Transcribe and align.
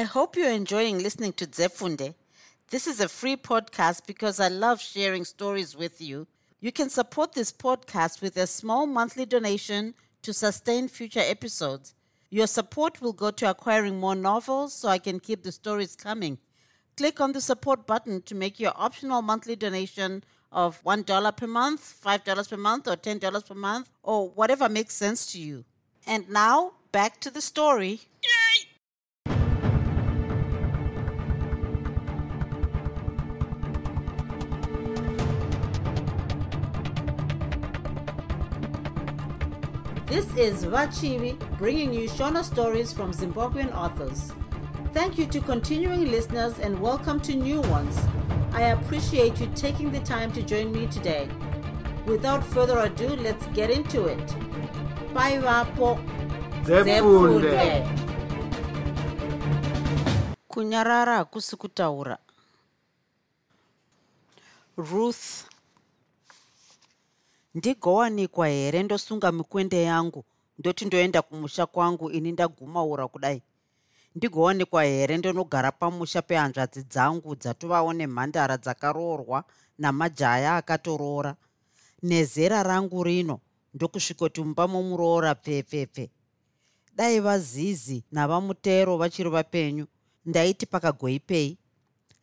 I 0.00 0.04
hope 0.04 0.34
you're 0.34 0.50
enjoying 0.50 1.00
listening 1.00 1.34
to 1.34 1.46
Zefunde. 1.46 2.14
This 2.70 2.86
is 2.86 3.00
a 3.00 3.08
free 3.08 3.36
podcast 3.36 4.06
because 4.06 4.40
I 4.40 4.48
love 4.48 4.80
sharing 4.80 5.26
stories 5.26 5.76
with 5.76 6.00
you. 6.00 6.26
You 6.58 6.72
can 6.72 6.88
support 6.88 7.34
this 7.34 7.52
podcast 7.52 8.22
with 8.22 8.38
a 8.38 8.46
small 8.46 8.86
monthly 8.86 9.26
donation 9.26 9.92
to 10.22 10.32
sustain 10.32 10.88
future 10.88 11.20
episodes. 11.22 11.94
Your 12.30 12.46
support 12.46 13.02
will 13.02 13.12
go 13.12 13.30
to 13.30 13.50
acquiring 13.50 14.00
more 14.00 14.14
novels 14.14 14.72
so 14.72 14.88
I 14.88 14.96
can 14.96 15.20
keep 15.20 15.42
the 15.42 15.52
stories 15.52 15.96
coming. 15.96 16.38
Click 16.96 17.20
on 17.20 17.32
the 17.32 17.42
support 17.42 17.86
button 17.86 18.22
to 18.22 18.34
make 18.34 18.58
your 18.58 18.72
optional 18.76 19.20
monthly 19.20 19.54
donation 19.54 20.24
of 20.50 20.82
$1 20.82 21.36
per 21.36 21.46
month, 21.46 22.00
$5 22.02 22.48
per 22.48 22.56
month, 22.56 22.88
or 22.88 22.96
$10 22.96 23.46
per 23.46 23.54
month, 23.54 23.90
or 24.02 24.30
whatever 24.30 24.66
makes 24.70 24.94
sense 24.94 25.30
to 25.32 25.38
you. 25.38 25.66
And 26.06 26.26
now, 26.30 26.72
back 26.90 27.20
to 27.20 27.30
the 27.30 27.42
story. 27.42 28.00
This 40.20 40.36
is 40.36 40.64
Vachivi 40.66 41.32
bringing 41.56 41.94
you 41.94 42.06
Shona 42.06 42.44
stories 42.44 42.92
from 42.92 43.10
Zimbabwean 43.10 43.74
authors. 43.74 44.32
Thank 44.92 45.16
you 45.16 45.24
to 45.24 45.40
continuing 45.40 46.10
listeners 46.10 46.58
and 46.58 46.78
welcome 46.78 47.20
to 47.20 47.34
new 47.34 47.62
ones. 47.62 47.98
I 48.52 48.64
appreciate 48.76 49.40
you 49.40 49.46
taking 49.54 49.90
the 49.90 50.00
time 50.00 50.30
to 50.32 50.42
join 50.42 50.72
me 50.72 50.88
today. 50.88 51.26
Without 52.04 52.44
further 52.44 52.80
ado, 52.80 53.08
let's 53.16 53.46
get 53.54 53.70
into 53.70 54.08
it. 54.08 54.36
Bye, 55.14 55.38
Vapo. 55.38 55.98
Kunyarara 60.48 61.16
hakusi 61.16 61.56
kutaura 61.56 62.18
ruth 64.76 65.46
ndigowanikwa 67.54 68.48
here? 68.48 68.82
Ndosunga 68.82 69.32
mikwende 69.32 69.82
yangu. 69.82 70.24
Ndoti 70.58 70.84
ndoenda 70.84 71.22
kumusha 71.22 71.66
kwangu 71.66 72.10
ini 72.10 72.32
ndagumaura 72.32 73.08
kudai. 73.08 73.42
Ndigowanikwa 74.14 74.84
here? 74.84 75.16
Ndonogara 75.16 75.72
pamusha 75.72 76.22
pehanzvadzi 76.22 76.82
dzangu 76.82 77.34
dzatovawo 77.36 77.92
nemhandara 77.92 78.56
dzakaroorwa 78.56 79.44
namajaya 79.78 80.56
akatoroora 80.56 81.36
nezera 82.02 82.62
rangu 82.62 83.04
rino 83.04 83.40
ndokusvikoti 83.74 84.40
mumba 84.40 84.68
momuroora 84.68 85.34
pfepfepfe 85.34 86.10
dai 86.96 87.20
vazizi 87.20 88.04
navamutero 88.12 88.96
vachiri 88.96 89.30
vapenyu 89.30 89.86
ndaiti 90.26 90.66
pakagoipei? 90.66 91.58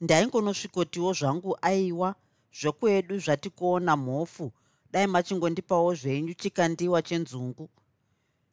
Ndaingonosvikotiwo 0.02 1.14
zvangu 1.14 1.58
aiwa 1.62 2.16
zvekwedu 2.60 3.20
zvatikuona 3.20 3.98
mhofu 3.98 4.52
dai 4.92 5.08
machingondipawo 5.08 5.96
zvenyu 5.96 6.34
chikandiwa 6.34 7.02
chenzungu. 7.02 7.70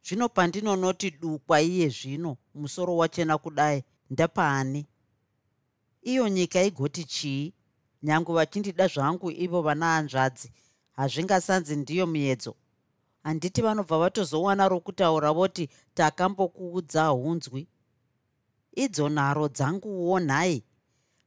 Zvino 0.07 0.29
pandinonoti 0.29 1.11
dukwa 1.11 1.61
iye 1.63 1.89
zvino 1.89 2.37
musoro 2.55 2.97
wachena 2.97 3.39
kudai 3.39 3.85
ndapaani 4.11 4.87
iyo 6.03 6.29
nyika 6.29 6.62
igoti 6.62 7.05
chii? 7.05 7.53
Nyange 8.03 8.33
vachindida 8.33 8.87
zvangu 8.89 9.31
ivo 9.31 9.62
vana 9.62 9.87
hanzvadzi 9.87 10.53
hazvingasanzi 10.93 11.77
ndiyo 11.77 12.07
miedzo. 12.07 12.55
Handiti 13.23 13.62
vanobva 13.62 13.99
vatozowana 13.99 14.69
rokutaura 14.69 15.33
voti 15.33 15.69
takambokuudza 15.95 17.07
hunzwi. 17.07 17.69
Idzo 18.73 19.09
nharo 19.09 19.49
dzanguwo 19.49 20.21
nhai 20.21 20.65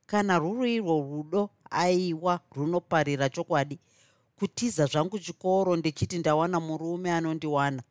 kana 0.06 0.40
ruri 0.40 0.76
irwo 0.76 1.02
rudo 1.02 1.50
aiwa 1.70 2.40
runoparira 2.56 3.30
chokwadi 3.30 3.80
kutiza 4.39 4.86
zvangu 4.86 5.20
chikoro 5.20 5.75
ndichiti 5.75 6.17
ndawana 6.20 6.59
murume 6.59 7.11
anondiwana. 7.11 7.83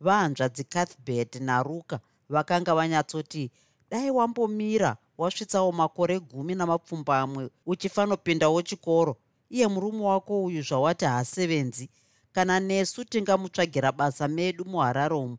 Vahanzvadzi 0.00 0.64
cathbert 0.64 1.34
naruka 1.40 2.00
vakanga 2.28 2.74
vanyatsoti 2.74 3.50
dai 3.90 4.10
wambomira 4.10 4.96
wasvitsawo 5.18 5.72
makore 5.72 6.20
gumi 6.20 6.54
namapfumbamwe 6.54 7.50
uchifanopindawo 7.66 8.62
chikoro. 8.62 9.16
Iye 9.50 9.66
murume 9.68 10.04
wako 10.04 10.44
uyu 10.44 10.62
zvawati 10.62 11.04
haasevenzi. 11.04 11.90
Kana 12.32 12.60
nesu 12.60 13.04
tingamutsvagira 13.04 13.92
basa 13.92 14.28
medu 14.28 14.64
muharare 14.64 15.14
umu 15.14 15.38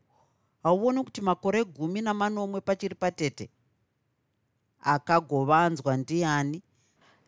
hauoni 0.62 1.04
kuti 1.04 1.20
makore 1.20 1.64
gumi 1.64 2.00
namanomwe 2.02 2.60
pachiri 2.60 2.94
patete? 2.94 3.50
Akagovanzwa 4.80 5.96
ndiani? 5.96 6.62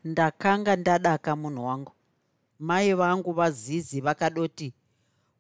Ndakanga 0.04 0.76
ndadaka 0.76 1.36
munhu 1.36 1.66
wangu 1.66 1.92
mai 2.60 2.94
vangu 2.94 3.32
vazizi 3.32 4.00
vakadoti 4.00 4.75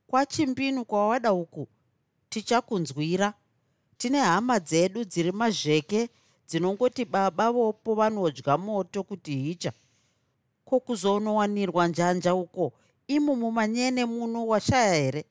kwachimbinu 0.06 0.84
kwawada 0.84 1.32
uku? 1.32 1.68
Tichakunzwira. 2.28 3.34
Tine 3.98 4.18
hama 4.18 4.60
dzedu 4.60 5.04
dziri 5.04 5.32
mazheke 5.32 6.08
dzinongoti 6.48 7.04
baba 7.04 7.52
vopo 7.52 7.94
vanodya 7.94 8.58
moto 8.58 9.02
kuti 9.02 9.36
hicha 9.36 9.72
kokuzonowanirwa 10.64 11.88
njanja 11.88 12.34
uko? 12.34 12.72
Imo 13.06 13.36
mumanyene 13.36 14.04
muno 14.04 14.46
washaya 14.46 14.94
here? 14.94 15.24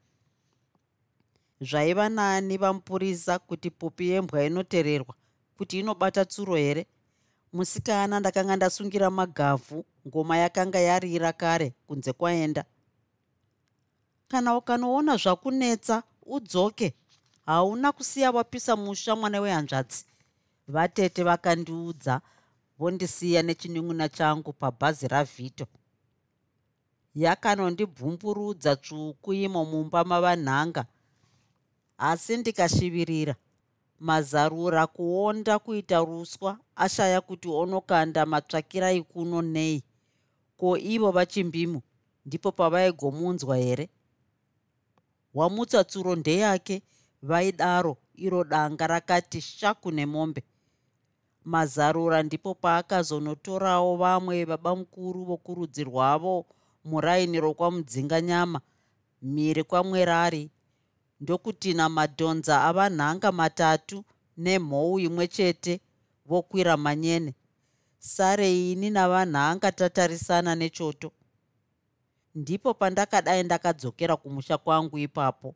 Zvaiva 1.61 2.09
nani 2.09 2.57
vamupurisa 2.57 3.39
kuti 3.39 3.69
pupi 3.69 4.09
yembwa 4.09 4.43
inotererwa 4.43 5.15
kuti 5.57 5.79
inobata 5.79 6.25
tsuro 6.25 6.55
here 6.55 6.85
musikana 7.53 8.19
ndakanga 8.19 8.55
ndasungira 8.55 9.09
magavhu 9.09 9.85
ngoma 10.07 10.37
yakanga 10.37 10.79
yarira 10.79 11.33
kare 11.33 11.73
kunze 11.87 12.13
kwaenda. 12.13 12.65
Kana 14.27 14.57
ukanoona 14.57 15.17
zvakunetsa 15.17 16.03
udzoke. 16.25 16.93
Hauna 17.45 17.91
kusiya 17.91 18.31
wapisa 18.31 18.75
musha 18.75 19.15
mwana 19.15 19.41
wehanzvadzi. 19.41 20.05
Vatete 20.67 21.23
vakandiudza 21.23 22.21
vondisiya 22.79 23.41
nechinyun'una 23.43 24.09
changu 24.09 24.53
pabhazi 24.53 25.07
ravhito 25.07 25.65
yakanondibvumburudza 27.15 28.75
tsvuku 28.75 29.33
imo 29.33 29.65
mumba 29.65 30.03
mavanhanga 30.03 30.85
asi 31.97 32.37
ndikashivirira 32.37 33.35
mazarura 33.99 34.87
kuonda 34.87 35.59
kuita 35.59 35.99
ruswa 35.99 36.57
ashaya 36.75 37.21
kuti 37.21 37.47
onokanda 37.49 38.25
matsvakirai 38.25 39.01
kuno 39.03 39.41
nei. 39.41 39.83
Ko 40.57 40.77
ivo 40.77 41.11
vachimbimu 41.11 41.81
ndipo 42.25 42.51
pavaigomunzwa 42.51 43.57
here? 43.57 43.89
Wamutsa 45.33 45.83
tsuro 45.83 46.15
ndeyake 46.15 46.81
vaidaro 47.21 47.97
iro 48.15 48.43
danga 48.43 48.87
rakati 48.87 49.41
shaku 49.41 49.91
nemombe. 49.91 50.43
Mazarura 51.45 52.23
ndipo 52.23 52.55
paakazonotorawo 52.55 53.97
vamwe 53.97 54.45
baba 54.45 54.75
mukuru 54.75 55.25
vokurudzi 55.25 55.83
rwavo 55.83 56.45
muraini 56.85 57.39
rokwamudzinga 57.39 58.21
nyama 58.21 58.61
mhiri 59.21 59.63
kwamwerari 59.63 60.49
ndokutina 61.21 61.89
madhonza 61.89 62.63
avanhanga 62.69 63.31
matatu 63.31 63.97
nemhou 64.37 64.99
imwe 64.99 65.27
chete 65.27 65.81
vokwira 66.25 66.77
manyene. 66.77 67.35
Sare 67.99 68.71
ini 68.71 68.89
navanhanga 68.89 69.71
tatarisana 69.71 70.55
nechoto. 70.55 71.11
Ndipo 72.35 72.73
pandakadai 72.73 73.43
ndakadzokera 73.43 74.15
kumusha 74.17 74.57
kwangu 74.57 74.97
ipapo 74.97 75.55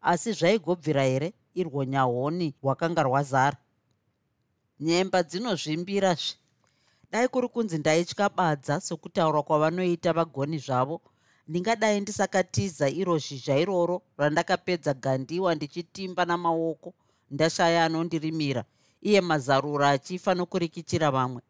asi 0.00 0.32
zvaigobvira 0.32 1.02
here 1.04 1.32
irwo 1.54 1.84
nyahoni 1.84 2.54
rwakanga 2.62 3.02
rwazara? 3.02 3.56
Nyemba 4.80 5.22
dzinozvimbirazve 5.22 6.36
dai 7.10 7.28
kuri 7.28 7.48
kunzi 7.48 7.78
ndaitya 7.78 8.28
badza 8.28 8.80
sokutaura 8.80 9.42
kwavanoita 9.42 10.12
vagoni 10.12 10.58
zvavo 10.58 11.00
ndingadai 11.50 12.00
ndisakatiza 12.00 12.86
iro 13.00 13.18
zhizha 13.18 13.54
iroro 13.62 13.96
randakapedza 14.18 14.94
gandiwa 14.94 15.50
ndichitimba 15.54 16.22
namaoko 16.24 16.88
ndashaya 17.30 17.84
anondirimira 17.84 18.62
iye 19.08 19.20
mazarura 19.20 19.86
achifa 19.90 20.30
nokurikichira 20.34 21.08
vamwe. 21.16 21.42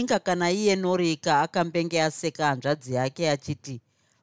Inga 0.00 0.18
kana 0.26 0.46
iye 0.50 0.74
norika 0.76 1.32
akambenge 1.44 2.02
aseka 2.02 2.46
hanzvadzi 2.46 2.94
yake 2.94 3.30
achiti 3.30 3.80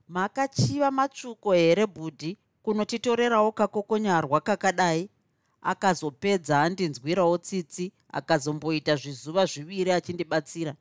makachiva 0.08 0.92
matsvuko 0.92 1.54
here 1.54 1.86
bhudhi 1.88 2.38
kunotitorerawo 2.64 3.52
kakokonyarwa 3.52 4.42
kakadai? 4.42 5.10
Akazopedza 5.62 6.62
andinzwirawo 6.62 7.38
tsitsi 7.38 7.86
akazomboita 8.18 8.96
zvizuva 8.96 9.46
zviviri 9.46 9.92
achindibatsira. 9.92 10.74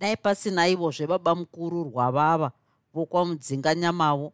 Dai 0.00 0.16
pasinaivozve 0.16 1.06
baba 1.06 1.34
mukuru 1.34 1.84
rwavava 1.84 2.50
vokwamudzinga 2.94 3.74
nyamavo 3.74 4.32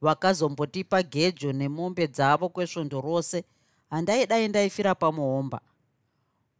vakazombotipa 0.00 1.02
gejo 1.02 1.52
nemombe 1.52 2.06
dzavo 2.06 2.48
kwesvondo 2.48 3.00
rose 3.00 3.44
handaidai 3.90 4.48
ndaifira 4.48 4.94
pamuhomba. 4.94 5.60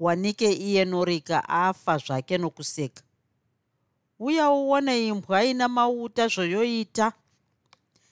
Wanike 0.00 0.52
iye 0.52 0.84
norika 0.84 1.48
afa 1.48 1.98
zvake 1.98 2.38
nokuseka. 2.38 3.02
Uya 4.18 4.50
uone 4.50 5.08
imbwa 5.08 5.44
ina 5.44 5.68
mauta 5.68 6.28
zvoyoita. 6.28 7.12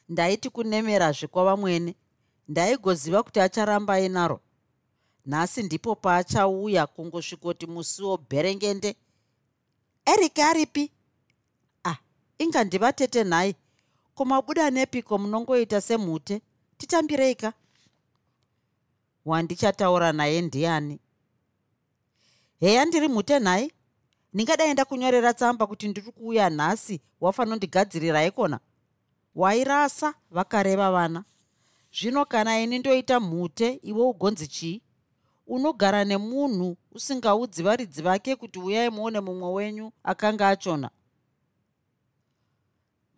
Ndaiti 0.08 0.50
kunemerazve 0.50 1.26
kwavamwene 1.26 1.94
ndaigoziva 2.48 3.22
kuti 3.22 3.40
acharamba 3.40 3.94
ainaro 3.94 4.40
nhasi 5.26 5.62
ndipo 5.62 5.94
paachauya 5.94 6.86
kungosvikoti 6.86 7.66
musi 7.66 8.02
wobherengende 8.02 8.96
eric 10.06 10.38
aripi 10.38 10.90
inga 12.38 12.64
ndiva 12.64 12.92
tete 12.92 13.24
nhai. 13.24 13.54
Komabuda 14.14 14.70
nepiko 14.70 15.18
munongoita 15.18 15.80
semhute 15.80 16.40
titambireika 16.78 17.52
wandichataura 19.24 20.12
naye 20.12 20.42
ndiani? 20.42 20.98
Heya 22.60 22.84
ndiri 22.84 23.08
mhute 23.08 23.38
nhai? 23.38 23.72
Ndingadai 24.34 24.72
ndakunyorera 24.72 25.34
tsamba 25.34 25.66
kuti 25.66 25.88
ndiri 25.88 26.12
kuuya 26.12 26.50
nhasi 26.50 27.00
wafanondigadzirira 27.20 28.26
ikona 28.26 28.60
wairasa 29.34 30.14
vakareva 30.30 30.90
vana. 30.92 31.24
Zvino 31.92 32.24
kana 32.24 32.60
ini 32.60 32.78
ndoita 32.78 33.20
mhute 33.20 33.80
iwe 33.82 34.02
ugonzi 34.02 34.46
chii? 34.46 34.82
Unogara 35.46 36.04
nemunhu 36.04 36.76
usingaudzi 36.92 37.62
varidzi 37.62 38.02
vake 38.02 38.36
kuti 38.36 38.58
uyai 38.58 38.90
muone 38.90 39.20
mumwe 39.20 39.52
wenyu 39.52 39.92
akanga 40.04 40.48
achona 40.48 40.90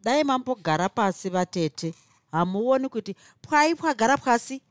dai 0.08 0.24
mambogara 0.24 0.88
pasi 0.88 1.28
vatete. 1.28 1.94
Hamuoni 2.32 2.88
kuti 2.88 3.16
pwai 3.42 3.74
pwagara 3.74 4.16
pwasi 4.16 4.62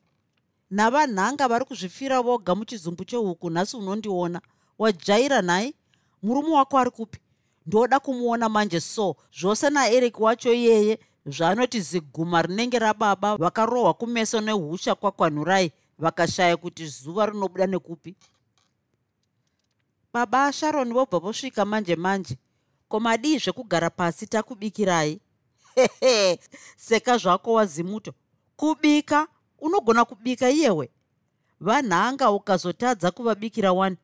navanhanga 0.69 1.48
vari 1.48 1.66
kuzvifira 1.66 2.22
voga 2.22 2.56
muchizumbu 2.56 3.06
chehuku 3.06 3.50
nhasi 3.50 3.78
unondiona. 3.78 4.42
Wajaira 4.80 5.42
nhai? 5.42 5.75
Murume 6.24 6.50
wako 6.50 6.78
ari 6.78 6.92
kupi? 6.92 7.19
Ndoda 7.66 8.00
kumuona 8.00 8.50
manje 8.50 8.80
so 8.80 9.16
zvose 9.39 9.69
naeric 9.69 10.19
wacho 10.19 10.54
iyeye 10.54 11.00
zvaanoti 11.25 11.81
ziguma 11.81 12.42
rinenge 12.42 12.80
rababa 12.80 13.38
vakarohwa 13.38 13.94
kumeso 13.94 14.42
neusha 14.42 14.95
kwakwanurai 14.95 15.72
vakashaya 16.00 16.57
kuti 16.57 16.88
zuva 16.88 17.25
rinobuda 17.25 17.68
nekupi. 17.68 18.16
Baba 20.13 20.45
asharoni 20.45 20.94
vobva 20.94 21.19
vosvika 21.19 21.66
manje 21.66 21.95
manje 21.95 22.38
komadii 22.89 23.38
zvekugara 23.38 23.89
pasi 23.89 24.28
takubikirai 24.28 25.19
seka 26.75 27.18
zvako 27.18 27.53
wazimuto 27.53 28.13
kubika 28.56 29.27
unogona 29.59 30.06
kubika 30.06 30.50
iyewe. 30.50 30.89
Vanhanga 31.59 32.31
ukazotadza 32.31 33.12
kuvabikira 33.12 33.74
wani. 33.74 33.97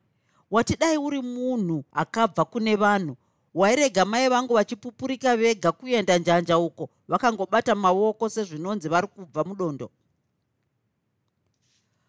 Wati 0.50 0.76
dai 0.76 0.96
uri 0.98 1.22
munhu 1.22 1.84
akabva 1.92 2.44
kune 2.44 2.76
vanhu 2.76 3.16
wairega 3.54 4.04
mai 4.04 4.28
vangu 4.28 4.54
vachipupurika 4.54 5.36
vega 5.36 5.72
kuenda 5.72 6.18
njanja 6.18 6.58
uko 6.58 6.88
vakangobata 7.08 7.74
maoko 7.74 8.28
sezvinonzi 8.28 8.88
vari 8.88 9.06
kubva 9.06 9.44
mudondo. 9.44 9.90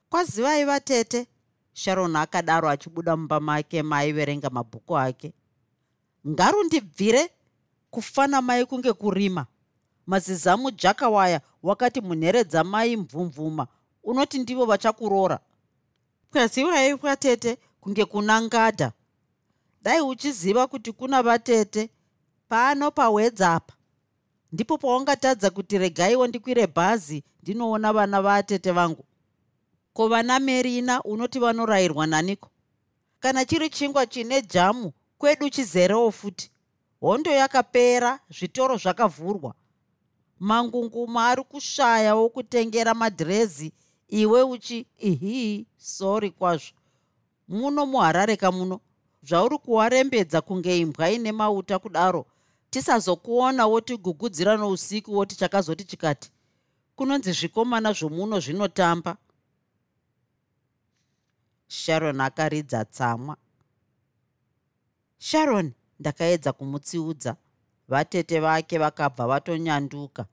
Kwazivai 0.10 0.66
vatete 0.66 1.28
sharon 1.74 2.16
akadaro 2.16 2.70
achibuda 2.70 3.18
mumba 3.18 3.40
make 3.40 3.84
maaiverenga 3.84 4.50
mabhuku 4.50 4.98
ake. 4.98 5.34
Ngarundibvire 6.28 7.30
kufana 7.92 8.42
mai 8.42 8.66
kunge 8.66 8.94
kurima 8.94 9.46
mazizamu 10.08 10.72
jakawaya 10.72 11.42
wakati 11.64 12.02
munhere 12.02 12.44
dzamai 12.44 12.98
mvumvuma 12.98 13.68
unoti 14.04 14.40
ndivo 14.40 14.66
vachakuroora 14.66 15.40
kwazivai 16.32 16.94
vatete 16.94 17.58
kunge 17.82 18.06
kuna 18.06 18.42
ngadha 18.42 18.92
dai 19.82 20.02
uchiziva 20.02 20.68
kuti 20.68 20.92
kuna 20.92 21.24
vatete 21.24 21.90
pano 22.50 22.92
pawedzapa 22.92 23.74
ndipo 24.52 24.78
paungatadza 24.78 25.50
kuti 25.50 25.78
regaiwo 25.78 26.28
ndikwire 26.28 26.68
bhazi 26.68 27.24
ndinoona 27.42 27.94
vana 27.94 28.22
vatete 28.22 28.72
vangu. 28.72 29.06
Ko 29.94 30.08
vana 30.08 30.40
merina 30.40 31.04
unoti 31.04 31.40
vanorayirwa 31.40 32.08
naniko? 32.08 32.50
Kana 33.20 33.46
chiri 33.46 33.70
chingwa 33.70 34.06
chine 34.06 34.42
jamu 34.42 34.92
kwedu 35.18 35.50
chizerewo 35.50 36.12
futi. 36.12 36.52
Hondo 37.02 37.32
yakapera 37.32 38.20
zvitoro 38.30 38.78
zvakavhurwa 38.78 39.54
mangunguma 40.40 41.28
ari 41.30 41.44
kushaya 41.44 42.16
wokutengera 42.16 42.94
madhirezi 42.94 43.72
iwe 44.08 44.42
uchi 44.44 44.86
ihii 44.98 45.66
sori 45.78 46.32
kwazvo. 46.32 46.74
Muno 47.48 47.86
muharareka 47.86 48.52
muno. 48.52 48.80
Zvauri 49.24 49.58
kuwarembedza 49.58 50.42
kunge 50.42 50.80
imbwa 50.80 51.10
ine 51.12 51.32
mauta 51.32 51.80
kudaro 51.80 52.26
tisazokuona 52.70 53.66
wotigugudzira 53.68 54.58
nousiku 54.58 55.16
woti 55.18 55.36
chakazoti 55.36 55.84
chikati. 55.84 56.32
Kunonzi 56.96 57.32
zvikomana 57.32 57.94
zvomuno 57.94 58.40
zvinotamba. 58.40 59.18
Sharon 61.68 62.22
akaridza 62.22 62.86
tsamwa. 62.86 63.38
Sharon 65.18 65.74
ndakaedza 66.00 66.54
kumutsiudza 66.54 67.36
vatete 67.90 68.40
vake 68.40 68.78
vakabva 68.78 69.28
vatonyanduka 69.28 70.26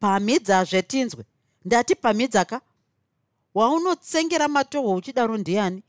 pamidzazve 0.00 0.82
tinzwe 0.82 1.24
ndati 1.64 1.94
pamidzaka? 1.94 2.60
Waunotsengera 3.54 4.48
matohwo 4.48 4.94
uchidaro 4.94 5.36
ndiani? 5.36 5.82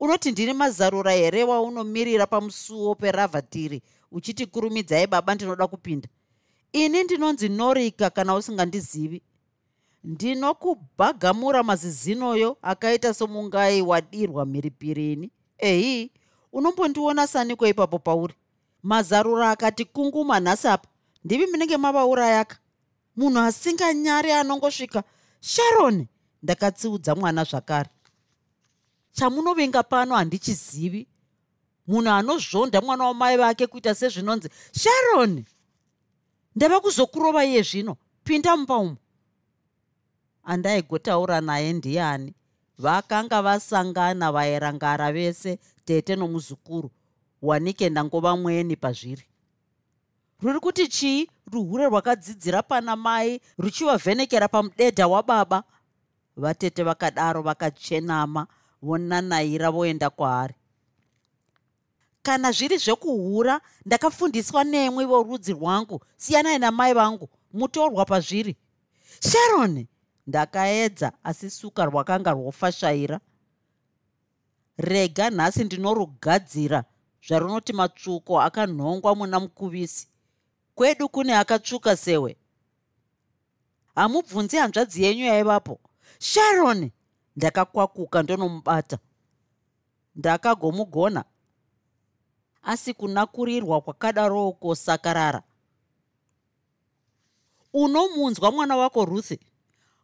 Unoti 0.00 0.32
ndini 0.32 0.52
mazarura 0.52 1.12
here 1.12 1.44
waunomirira 1.44 2.26
pamusuwo 2.26 2.94
peravhatiri 2.94 3.82
uchiti 4.12 4.46
kurumidzai 4.46 5.06
baba 5.06 5.34
ndinoda 5.34 5.66
kupinda 5.66 6.08
ini 6.72 7.02
ndinonzi 7.04 7.48
norika 7.48 8.10
kana 8.10 8.34
usingandizivi. 8.34 9.22
Ndinokubhagamura 10.04 11.62
mazizinoyo 11.62 12.56
akaita 12.62 13.14
somungai 13.14 13.82
wadirwa 13.82 14.46
mhiripirini 14.46 15.30
ehi 15.58 16.10
unombondiona 16.52 17.26
saniko 17.26 17.66
ipapo 17.66 17.98
pauri 17.98 18.34
mazarura 18.82 19.50
akati 19.50 19.84
kunguma 19.84 20.40
nhasi 20.40 20.68
apa? 20.68 20.88
Ndivi 21.24 21.46
munenge 21.46 21.76
mavaurayaka? 21.76 22.56
Munhu 23.16 23.38
asinganyari 23.38 24.32
anongosvika. 24.32 25.02
Sharoni 25.40 26.08
ndakatsiudza 26.42 27.14
mwana 27.14 27.44
zvakare. 27.44 27.90
Chamunovinga 29.12 29.82
pano 29.82 30.14
handichizivi. 30.14 31.08
Munhu 31.86 32.10
anozvonda 32.10 32.80
mwana 32.80 33.04
wamai 33.04 33.36
vake 33.36 33.66
kuita 33.66 33.94
sezvinonzi 33.94 34.48
sharoni 34.72 35.44
ndava 36.56 36.80
kuzokurova 36.80 37.44
iye 37.44 37.62
zvino? 37.62 37.96
Pinda 38.24 38.56
mumba 38.56 38.76
umo 38.76 38.96
andaigotaura 40.44 41.40
naye 41.40 41.72
ndiani? 41.72 42.34
Vakanga 42.78 43.42
vasangana 43.42 44.32
vairangara 44.32 45.12
vese 45.12 45.58
tete 45.84 46.16
nomuzukuru 46.16 46.90
wanike 47.42 47.90
ndangova 47.90 48.36
mweni 48.36 48.76
pazviri. 48.76 49.24
Ruri 50.42 50.60
kuti 50.60 50.88
chii? 50.88 51.28
Ruhure 51.52 51.86
rwakadzidzira 51.86 52.62
pana 52.62 52.96
mai 52.96 53.40
ruchivavhenekera 53.58 54.48
pamudedha 54.48 55.06
wababa. 55.08 55.64
Vatete 56.36 56.82
vakadaro 56.82 57.42
vakachenama 57.42 58.46
vonanayira 58.82 59.70
voenda 59.70 60.10
kwaari. 60.10 60.54
Kana 62.22 62.52
zviri 62.52 62.76
zvekuhura 62.78 63.60
ndakafundiswa 63.86 64.64
nemwe 64.64 65.04
vorudzi 65.04 65.52
rwangu 65.52 66.00
siyanai 66.16 66.58
namai 66.58 66.94
vangu 66.94 67.28
mutorwa 67.52 68.04
pazviri. 68.04 68.56
Sharoni 69.20 69.88
ndakaedza 70.26 71.12
asi 71.24 71.50
suka 71.50 71.84
rwakanga 71.84 72.32
rwofashaira. 72.32 73.20
Rega 74.78 75.30
nhasi 75.30 75.64
ndinorugadzira 75.64 76.84
zvarunoti 77.26 77.72
matsvuko 77.72 78.40
akanhongwa 78.40 79.14
muna 79.14 79.40
mukuvisi. 79.40 80.08
Kwedu 80.74 81.08
kune 81.08 81.36
akatsvuka 81.36 81.96
sewe. 81.96 82.36
Hamubvunzi 83.94 84.56
hanzvadzi 84.56 85.02
yenyu 85.02 85.24
yaivapo. 85.24 85.80
Sharoni 86.18 86.92
ndakakwakuka 87.36 88.22
ndonomubata. 88.22 88.98
Ndakagomugona. 90.16 91.24
Asi 92.62 92.94
kunakurirwa 92.94 93.80
kwakadaroko 93.80 94.74
sakarara. 94.74 95.42
Unomunzwa 97.72 98.52
mwana 98.52 98.76
wako 98.76 99.04
ruthi 99.04 99.40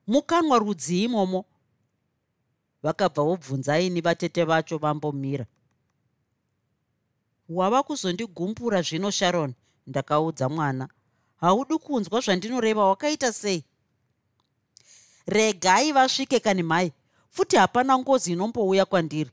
mukanwa 0.06 0.58
rudzii 0.58 1.04
imomo? 1.04 1.44
Vakabva 2.82 3.22
vobvunzaini 3.22 4.00
vatete 4.00 4.44
vacho 4.44 4.78
vambomira 4.78 5.46
wava 7.48 7.82
kuzondigumbura 7.82 8.82
zvino 8.82 9.10
sharon 9.10 9.54
ndakaudza 9.86 10.48
mwana. 10.48 10.88
Haudi 11.40 11.78
kunzwa 11.78 12.20
zvandinoreva 12.20 12.84
wakaita 12.84 13.32
sei? 13.32 13.64
Regai 15.26 15.92
vasvike 15.92 16.40
kani 16.40 16.62
mai 16.62 16.92
futi 17.30 17.56
hapana 17.56 17.98
ngozi 17.98 18.32
inombouya 18.32 18.84
kwandiri. 18.84 19.30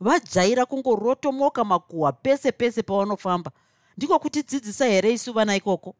Vajaira 0.00 0.66
kungorotomoka 0.66 1.64
makuhwa 1.64 2.12
pese 2.12 2.52
pese 2.52 2.82
pavanofamba 2.82 3.50
ndiko 3.96 4.18
kutidzidzisa 4.18 4.86
here 4.86 5.12
isu 5.12 5.32
vana 5.32 5.56
ikoko? 5.56 5.94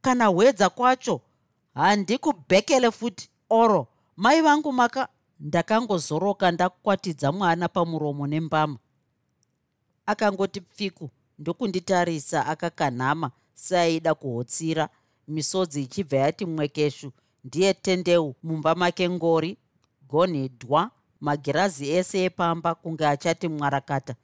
Kana 0.00 0.26
hwedza 0.26 0.68
kwacho 0.70 1.20
handikubhekele 1.74 2.90
futi. 2.90 3.30
Oro 3.50 3.86
mai 4.16 4.40
vangu 4.42 4.72
maka 4.72 5.08
ndakangozoroka 5.40 6.50
ndakwatidza 6.50 7.32
mwana 7.32 7.68
pamuromo 7.68 8.26
nembama 8.26 8.78
akangoti 10.10 10.60
pfiku 10.60 11.10
ndokunditarisa 11.38 12.46
akakanhama 12.46 13.30
seaida 13.54 14.14
kuhotsira. 14.14 14.88
Misodzi 15.28 15.82
ichibva 15.82 16.16
yati 16.16 16.46
mwekeshu 16.46 17.12
ndiye 17.44 17.74
tendeu 17.74 18.34
mumba 18.42 18.74
make 18.74 19.08
ngori 19.10 19.58
gonhi 20.08 20.48
dhwa 20.48 20.90
magirazi 21.20 21.90
ese 21.98 22.24
epamba 22.24 22.74
kunge 22.74 23.06
achati 23.06 23.48
mwarakata. 23.48 24.14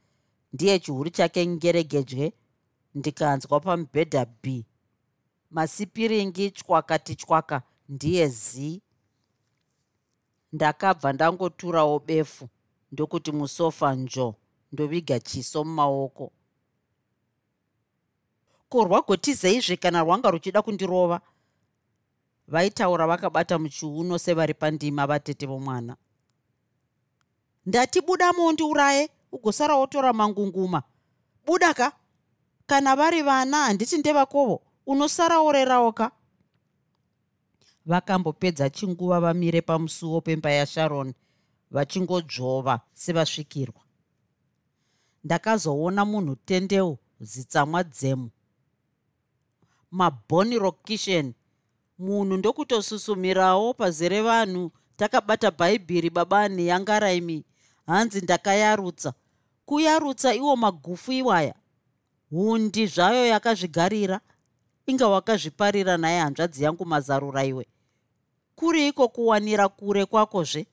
Ndiye 0.53 0.79
chihuri 0.79 1.11
chake 1.11 1.47
ngeregedye 1.47 2.33
ndikanzwa 2.95 3.61
pamubhedha 3.61 4.27
b. 4.43 4.65
Masipiringi 5.51 6.51
chwakati 6.51 7.15
chwaka 7.15 7.63
ndiye 7.89 8.29
z. 8.29 8.81
Ndakabva 10.53 11.13
ndangoturawo 11.13 11.99
befu 11.99 12.49
ndokuti 12.93 13.33
musofa 13.33 13.95
njo 13.95 14.35
ndoviga 14.77 15.21
chiso 15.21 15.65
mumaoko. 15.65 16.33
Ko 18.69 18.85
rwagotizeizve 18.85 19.77
kana 19.77 20.05
rwanga 20.05 20.31
ruchida 20.31 20.63
kundirova? 20.63 21.21
Vaitaura 22.49 23.07
vakabata 23.07 23.59
muchiuno 23.59 24.19
sevari 24.19 24.55
pandima 24.55 25.07
vatete 25.07 25.47
vomwana 25.47 25.97
ndati 27.67 28.01
buda 28.01 28.33
mondiuraye 28.33 29.09
ugosara 29.33 29.75
wotora 29.75 30.13
mangunguma. 30.13 30.83
Buda 31.47 31.75
ka? 31.75 31.93
Kana 32.67 32.97
vari 32.97 33.23
vana 33.23 33.57
handiti 33.57 33.99
ndevakovo 33.99 34.63
unosara 34.87 35.41
orerawo 35.41 35.93
ka? 35.93 36.11
Vakambopedza 37.87 38.71
chinguva 38.71 39.21
vamire 39.21 39.61
pamusuwo 39.63 40.21
pemba 40.21 40.51
yasharon 40.51 41.15
vachingodzvova 41.71 42.81
sevasvikirwa 42.95 43.86
ndakazoona 45.27 46.05
munhu 46.05 46.37
tendeu 46.37 46.99
zitsamwa 47.21 47.83
dzemu. 47.85 48.31
Maboni 49.91 50.59
rokishen 50.59 51.35
munhu 51.99 52.37
ndokutosusumirawo 52.37 53.75
pazere 53.75 54.23
vanhu 54.23 54.71
takabata 54.97 55.51
bhaibheri 55.51 56.11
babani 56.11 56.67
yangaraimi 56.67 57.45
hanzi 57.87 58.21
ndakayarutsa. 58.21 59.13
Kuyarutsa 59.67 60.35
iwo 60.35 60.57
magufu 60.57 61.13
iwaya. 61.13 61.55
Hundi 62.31 62.87
zvayo 62.87 63.27
yakazvigarira 63.27 64.21
inga 64.87 65.09
wakazviparira 65.09 65.97
naye 65.97 66.21
hanzvadzi 66.21 66.65
yangu 66.65 66.85
mazarura 66.87 67.45
iwe. 67.45 67.67
Kuri 68.55 68.89
iko 68.89 69.09
kuwanira 69.09 69.69
kure 69.69 70.05
kwakozve 70.07 70.67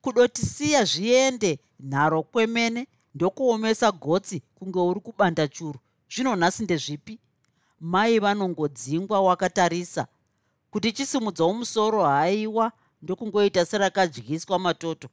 kudotisiya 0.00 0.84
zviende 0.84 1.58
nharo 1.80 2.22
kwemene 2.22 2.86
ndokuomesa 3.14 3.92
gotsi 3.92 4.42
kunge 4.54 4.78
uri 4.78 5.00
kubanda 5.00 5.48
churu. 5.48 5.78
Zvino 6.14 6.36
nhasi 6.36 6.62
ndezvipi? 6.64 7.18
Mai 7.80 8.18
vanongodzingwa 8.18 9.20
wakatarisa. 9.20 10.06
Kuti 10.70 10.92
chisimudzawo 10.92 11.54
musoro 11.54 12.04
haiwa 12.04 12.72
ndokungoita 13.02 13.64
serakadyiswa 13.66 14.58
matoto. 14.58 15.08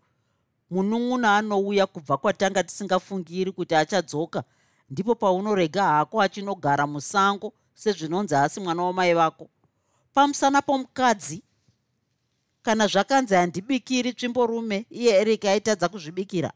Munun'una 0.72 1.38
anouya 1.38 1.88
kubva 1.88 2.18
kwatanga 2.18 2.64
tisingafungiri 2.64 3.52
kuti 3.52 3.76
achadzoka 3.76 4.44
ndipo 4.90 5.16
paunorega 5.16 5.84
hako 5.84 6.22
achinogara 6.22 6.88
musango 6.88 7.54
sezvinonzi 7.74 8.36
asi 8.36 8.60
mwana 8.60 8.84
wamai 8.84 9.14
vako. 9.14 9.50
Pamusana 10.14 10.62
pomukadzi 10.62 11.44
kana 12.62 12.88
zvakanzi 12.88 13.36
handibikiri 13.36 14.14
tsvimborume 14.14 14.86
iye 14.90 15.12
eric 15.22 15.46
aitadza 15.46 15.90
kuzvibikira 15.90 16.52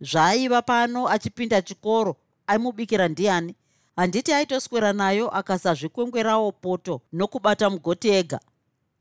zvaaiva 0.00 0.62
pano 0.62 1.08
achipinda 1.08 1.62
chikoro 1.62 2.16
aimubikira 2.46 3.08
ndiani? 3.08 3.54
Handiti 3.96 4.32
aitoswera 4.32 4.92
nayo 4.92 5.28
akasazvikwengwerawo 5.30 6.52
poto 6.52 7.00
nokubata 7.12 7.70
mugoti 7.70 8.08
ega. 8.08 8.40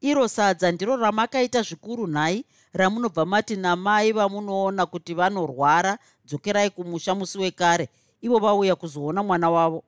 Iro 0.01 0.27
sadza 0.27 0.71
ndiro 0.71 0.95
ramakaita 0.95 1.61
zvikuru 1.61 2.07
nhai 2.07 2.45
ramunobva 2.73 3.25
mati 3.25 3.55
namai 3.55 4.11
vamunoona 4.11 4.85
kuti 4.85 5.13
vanorwara 5.13 5.97
dzokerai 6.25 6.69
kumusha 6.69 7.15
musi 7.15 7.37
wekare. 7.37 7.89
Ivo 8.21 8.39
vauya 8.39 8.75
kuzoona 8.75 9.23
mwana 9.23 9.49
wavo. 9.49 9.83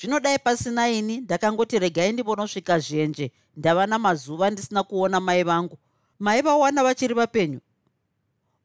Zvinodai 0.00 0.38
pasina 0.38 0.88
ini 0.88 1.16
ndakangoti 1.20 1.78
regai 1.78 2.12
ndivonosvika 2.12 2.78
zhenje 2.78 3.32
ndava 3.56 3.86
namazuva 3.86 4.50
ndisina 4.50 4.82
kuona 4.82 5.20
mai 5.20 5.42
vangu. 5.42 5.78
Mai 6.18 6.42
vawana 6.42 6.82
vachiri 6.84 7.14
vapenyu 7.14 7.60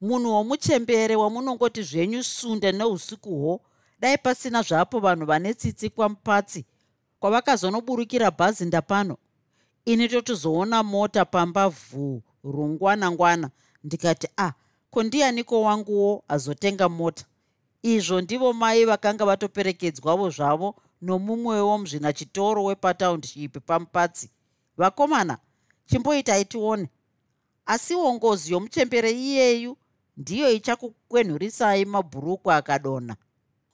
munhu 0.01 0.29
womuchembere 0.33 1.15
wamunongoti 1.15 1.83
zvenyu 1.83 2.23
sunde 2.23 2.71
neusikuhwo 2.71 3.61
dai 3.99 4.17
pasina 4.17 4.61
zvapo 4.61 4.99
vanhu 4.99 5.25
vane 5.25 5.53
tsitsi 5.53 5.89
kwamupatsi 5.89 6.65
kwavakazonoburukira 7.19 8.31
bhazi 8.31 8.65
ndapano. 8.65 9.17
Ini 9.85 10.07
totizoona 10.09 10.83
mota 10.83 11.25
pamba 11.25 11.69
vhuu 11.69 12.21
rungwanangwana. 12.43 13.49
Ndikati 13.83 14.27
ah, 14.37 14.51
kondianiko 14.91 15.61
wanguwo 15.61 16.23
azotenga 16.27 16.89
mota? 16.89 17.25
Izvo 17.83 18.21
ndivo 18.21 18.53
mai 18.53 18.85
vakanga 18.85 19.25
vatoperekedzwavo 19.25 20.29
zvavo 20.29 20.75
nomumwewo 21.01 21.77
muzvinachitoro 21.77 22.63
wepatownship 22.63 23.57
pamupatsi. 23.65 24.29
Vakomana 24.77 25.37
chimboitai 25.85 26.45
tione 26.45 26.89
asiwo 27.65 28.13
ngozi 28.13 28.53
yomuchembere 28.53 29.11
iyeyu 29.11 29.77
ndiyo 30.21 30.51
ichakukwenhurisai 30.51 31.85
mabhuruku 31.85 32.51
akadonha. 32.51 33.15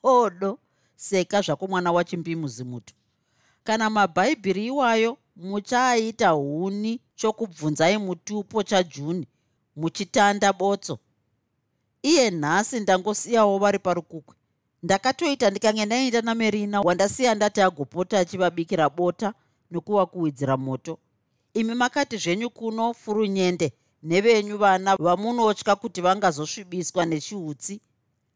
Odo 0.04 0.60
seka 0.96 1.42
zvako 1.42 1.68
mwana 1.68 1.92
wachimbimuzimuto 1.92 2.94
kana 3.64 3.90
mabhaibheri 3.90 4.66
iwayo 4.66 5.18
muchaaita 5.36 6.30
huni 6.30 7.02
chokubvunzai 7.16 7.98
mutupo 7.98 8.64
chajuni 8.64 9.28
muchitanda 9.76 10.54
botso. 10.54 11.00
Iye 12.02 12.32
nhasi 12.32 12.80
ndangosiyawo 12.80 13.58
vari 13.60 13.80
parukukwe. 13.80 14.36
Ndakatoita 14.84 15.50
ndikange 15.50 15.86
ndaenda 15.86 16.22
namerina 16.22 16.82
wandasiya 16.82 17.36
ndati 17.36 17.62
agopota 17.62 18.20
achivabikira 18.20 18.90
bota 18.90 19.34
nokuvakuwidzira 19.72 20.58
moto. 20.58 21.00
Imi 21.54 21.74
makati 21.74 22.18
zvenyu 22.18 22.50
kuno 22.50 22.94
furunyende 22.94 23.74
nevenyu 24.04 24.58
vana 24.58 24.96
vamunotya 24.96 25.76
kuti 25.76 26.02
vangazosvibiswa 26.02 27.06
nechiutsi 27.06 27.82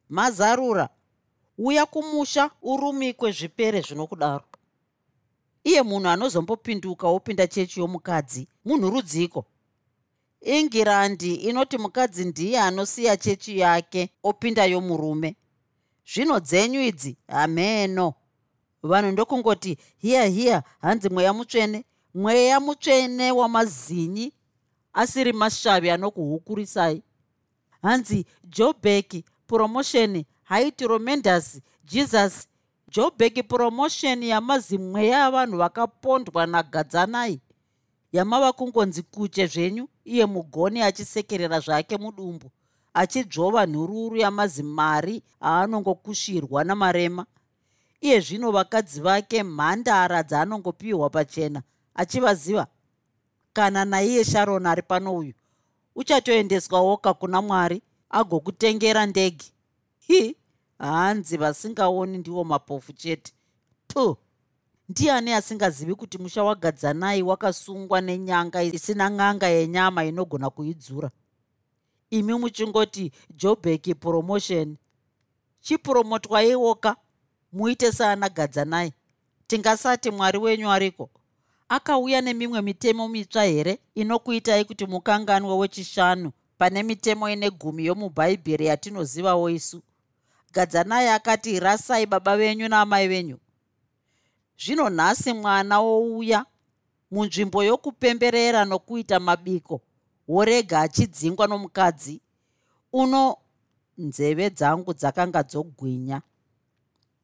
mazarura 0.10 0.90
uya 1.58 1.86
kumusha 1.86 2.52
urumikwe 2.62 3.32
zvipere 3.32 3.82
zvinokudaro. 3.82 4.44
Iye 5.64 5.82
munhu 5.82 6.10
anozombopinduka 6.10 7.08
wopinda 7.08 7.48
chechi 7.48 7.80
yomukadzi 7.80 8.48
munhu 8.66 8.90
rudziko 8.90 9.46
ingirandi 10.42 11.36
inoti 11.36 11.78
mukadzi 11.78 12.26
ndiye 12.26 12.60
anosiya 12.60 13.18
chechi 13.18 13.60
yake 13.60 14.10
opinda 14.24 14.66
yomurume 14.66 15.36
zvino 16.14 16.40
dzenyu 16.40 16.82
idzi 16.82 17.18
hameno 17.28 18.14
vanhu 18.84 19.12
ndokungoti 19.12 19.78
hiya 19.98 20.26
hiya 20.26 20.64
hanzi 20.82 21.10
mweya 21.10 21.34
mutsvene? 21.34 21.86
Mweya 22.14 22.60
mutsvene 22.60 23.32
wamazinyi 23.32 24.34
asiri 24.94 25.34
mashavi 25.34 25.90
anokuhukurisai 25.90 27.04
hanzi 27.82 28.26
jobeki 28.44 29.26
promotion 29.48 30.24
haiti 30.44 30.88
romendasi 30.88 31.62
jesus 31.84 32.48
jobeki 32.88 33.44
promotion 33.44 34.24
yamazi 34.24 34.78
mweya 34.78 35.26
avanhu 35.26 35.58
vakapondwa 35.58 36.46
nagadzanai 36.46 37.42
yamava 38.12 38.54
kungonzi 38.54 39.02
kuche 39.04 39.48
zvenyu 39.48 39.88
iye 40.06 40.26
mugoni 40.26 40.82
achisekerera 40.82 41.60
zvake 41.60 41.98
mudumbu 41.98 42.52
achidzvova 42.94 43.66
nhururu 43.66 44.18
yamazi 44.18 44.64
mari 44.64 45.24
aanongokushirwa 45.42 46.64
namarema. 46.64 47.26
Iye 48.02 48.20
zvino 48.20 48.52
vakadzi 48.52 49.02
vake 49.02 49.44
mhandara 49.44 50.24
dzaanongopiwa 50.24 51.10
pachena 51.10 51.62
achivaziva 51.96 52.68
kana 53.54 53.86
naiye 53.86 54.24
sharon 54.26 54.66
ari 54.66 54.82
pano 54.82 55.16
uyu 55.18 55.34
uchatoendeswawoka 55.96 57.14
kuna 57.14 57.42
mwari 57.42 57.82
agokutengera 58.10 59.06
ndege. 59.06 59.46
Hi 60.00 60.36
hanzi 60.80 61.38
vasingaoni 61.38 62.18
ndiwo 62.18 62.44
mapofu 62.44 62.94
chete. 62.94 63.34
Pu 63.88 64.18
ndiani 64.90 65.34
asingazivi 65.34 65.96
kuti 65.96 66.18
musha 66.18 66.44
wagadzanai 66.44 67.22
wakasungwa 67.24 68.02
nenyanga 68.02 68.64
isina 68.64 69.10
n'anga 69.10 69.48
yenyama 69.48 70.06
inogona 70.06 70.50
kuidzura? 70.50 71.12
Imi 72.10 72.34
muchingoti 72.34 73.12
jobek 73.30 73.96
promotion 74.00 74.78
chipuromotwaiwoka 75.62 76.96
muite 77.52 77.92
saana 77.92 78.30
gadzanai 78.30 78.94
tingasati 79.48 80.12
mwari 80.12 80.38
wenyu 80.38 80.72
ariko 80.72 81.10
akauya 81.72 82.22
nemimwe 82.22 82.62
mitemo 82.62 83.08
mitsva 83.08 83.44
here 83.44 83.80
inokuitai 83.96 84.66
kuti 84.66 84.86
mukanganwe 84.86 85.54
wechishanu 85.58 86.32
pane 86.58 86.84
mitemo 86.84 87.30
ine 87.30 87.50
gumi 87.50 87.86
yomubhaibheri 87.86 88.66
yatinozivawo 88.66 89.50
isu? 89.50 89.82
Gadzanai 90.54 91.08
akati 91.08 91.60
rasai 91.60 92.06
baba 92.06 92.38
venyu 92.38 92.68
naamai 92.68 93.08
venyu. 93.08 93.38
Zvino 94.60 94.90
nhasi 94.90 95.34
mwana 95.34 95.80
wouya 95.80 96.46
munzvimbo 97.12 97.64
yokupemberera 97.64 98.66
nokuita 98.66 99.20
mabiko 99.20 99.82
worega 100.28 100.80
achidzingwa 100.80 101.48
nomukadzi 101.48 102.22
uno 102.94 103.38
nzeve 103.98 104.50
dzangu 104.50 104.94
dzakanga 104.94 105.44
dzogwinya. 105.44 106.22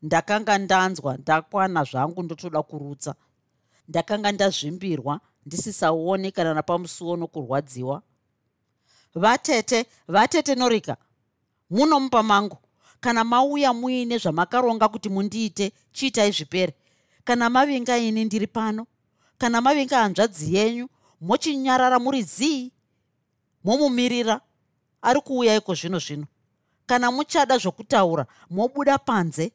Ndakanga 0.02 0.58
ndanzwa 0.58 1.18
ndakwana 1.18 1.84
zvangu 1.84 2.24
ndotoda 2.24 2.64
kurutsa 2.64 3.16
ndakanga 3.88 4.32
ndazvimbirwa 4.32 5.20
ndisisaoni 5.46 6.32
kana 6.32 6.54
napamusuwo 6.54 7.16
nokurwadziwa. 7.16 8.02
Vatete 9.16 9.86
vatete 10.08 10.56
norika 10.56 10.98
munomupa 11.70 12.24
mangu 12.24 12.58
kana 13.00 13.24
mauya 13.24 13.74
muine 13.74 14.18
zvamakaronga 14.18 14.88
kuti 14.88 15.10
mundiite 15.10 15.72
chiitai 15.92 16.32
zvipere. 16.32 16.74
Kana 17.24 17.50
mavinga 17.50 17.98
ini 17.98 18.26
ndiri 18.26 18.48
pano 18.48 18.88
kana 19.38 19.62
mavinga 19.62 19.98
hanzvadzi 19.98 20.56
yenyu 20.56 20.90
mochinyarara 21.22 22.00
muri 22.00 22.24
zii 22.24 22.72
momumirira 23.64 24.42
ari 25.02 25.22
kuuya 25.22 25.56
iko 25.56 25.74
zvino 25.76 26.00
zvino. 26.00 26.26
Kana 26.86 27.12
muchada 27.12 27.58
zvokutaura 27.58 28.26
mobuda 28.50 28.98
panze 28.98 29.52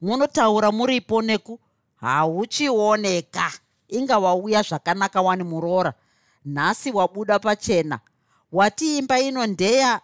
munotaura 0.00 0.72
muripo 0.72 1.22
neku 1.22 1.60
hauchioneka 1.96 3.52
inga 3.88 4.18
wauya 4.18 4.62
zvakanaka 4.62 5.22
wani 5.22 5.44
muroora. 5.44 5.94
Nhasi 6.44 6.90
wabuda 6.90 7.38
pachena. 7.38 8.00
Wati 8.52 8.98
imba 8.98 9.20
ino 9.20 9.46
ndeya 9.46 10.00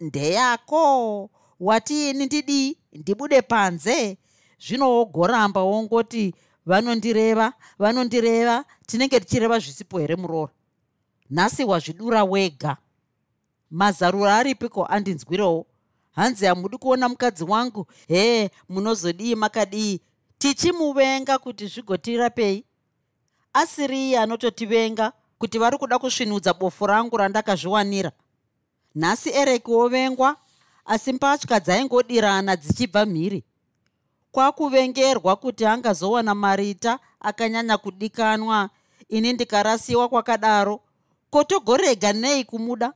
ndeyako. 0.00 1.30
Wati 1.60 2.10
ini 2.10 2.26
ndidii 2.26 2.76
ndibude 2.92 3.42
panze. 3.42 4.18
Zvinoogoramba 4.58 5.60
wongoti 5.62 6.34
vanondireva 6.66 7.52
vanondireva 7.78 8.64
tinenge 8.86 9.20
tichireva 9.20 9.58
zvisipo 9.58 9.98
here 9.98 10.16
muroora. 10.16 10.52
Nhasi 11.30 11.64
wazvidura 11.64 12.24
wega. 12.24 12.76
Mazarura 13.70 14.36
aripiko? 14.36 14.86
Andinzwirewo. 14.86 15.66
Hanzi 16.12 16.46
hamudi 16.46 16.78
kuona 16.78 17.08
mukadzi 17.08 17.44
wangu? 17.44 17.86
Hee 18.08 18.50
munozodii 18.68 19.34
makadii. 19.34 20.00
Tichimuvenga 20.38 21.38
kuti 21.38 21.66
zvigotirapei 21.66 22.64
asiri 23.56 23.98
iye 24.08 24.18
anototivenga 24.18 25.12
kuti 25.38 25.58
vari 25.58 25.78
kuda 25.78 25.98
kusvinudza 25.98 26.54
bofu 26.54 26.86
rangu 26.86 27.16
randakazviwanira. 27.16 28.12
Nhasi 28.94 29.30
ereki 29.30 29.70
wovengwa 29.70 30.36
asi 30.84 31.12
mbatya 31.12 31.60
dzaingodirana 31.60 32.56
dzichibva 32.56 33.06
mhiri. 33.06 33.44
Kwakuvengerwa 34.32 35.36
kuti 35.36 35.66
angazowana 35.66 36.34
marita 36.34 36.98
akanyanya 37.20 37.76
kudikanwa 37.78 38.70
ini 39.08 39.32
ndikarasiwa 39.32 40.08
kwakadaro. 40.08 40.80
Kotogorega 41.30 42.12
nei 42.12 42.44
kumuda? 42.44 42.92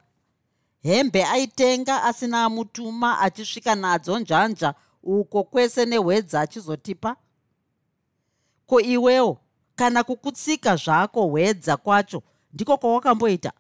Hembe 0.83 1.25
aitenga 1.25 2.03
asina 2.03 2.45
amutuma 2.45 3.19
achisvika 3.19 3.75
nadzo 3.75 4.19
njanja 4.19 4.75
uko 5.03 5.45
kwese 5.45 5.85
nehwedza 5.87 6.41
achizotipa? 6.41 7.17
Ko 8.67 8.81
iwewo 8.81 9.39
kana 9.81 10.05
kukutsika 10.05 10.77
zvako 10.77 11.27
hwedza 11.27 11.77
kwacho. 11.77 12.23
Ndiko 12.53 12.77
kwawakamboita 12.77 13.53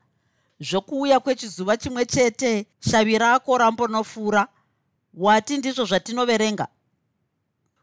zvokuuya 0.60 1.20
kwechizuva 1.20 1.76
chimwe 1.76 2.06
chete 2.06 2.66
shavi 2.80 3.18
rako 3.18 3.58
rambonofura 3.58 4.48
wati 5.14 5.56
ndizvo 5.56 5.84
zvatinoverenga. 5.84 6.68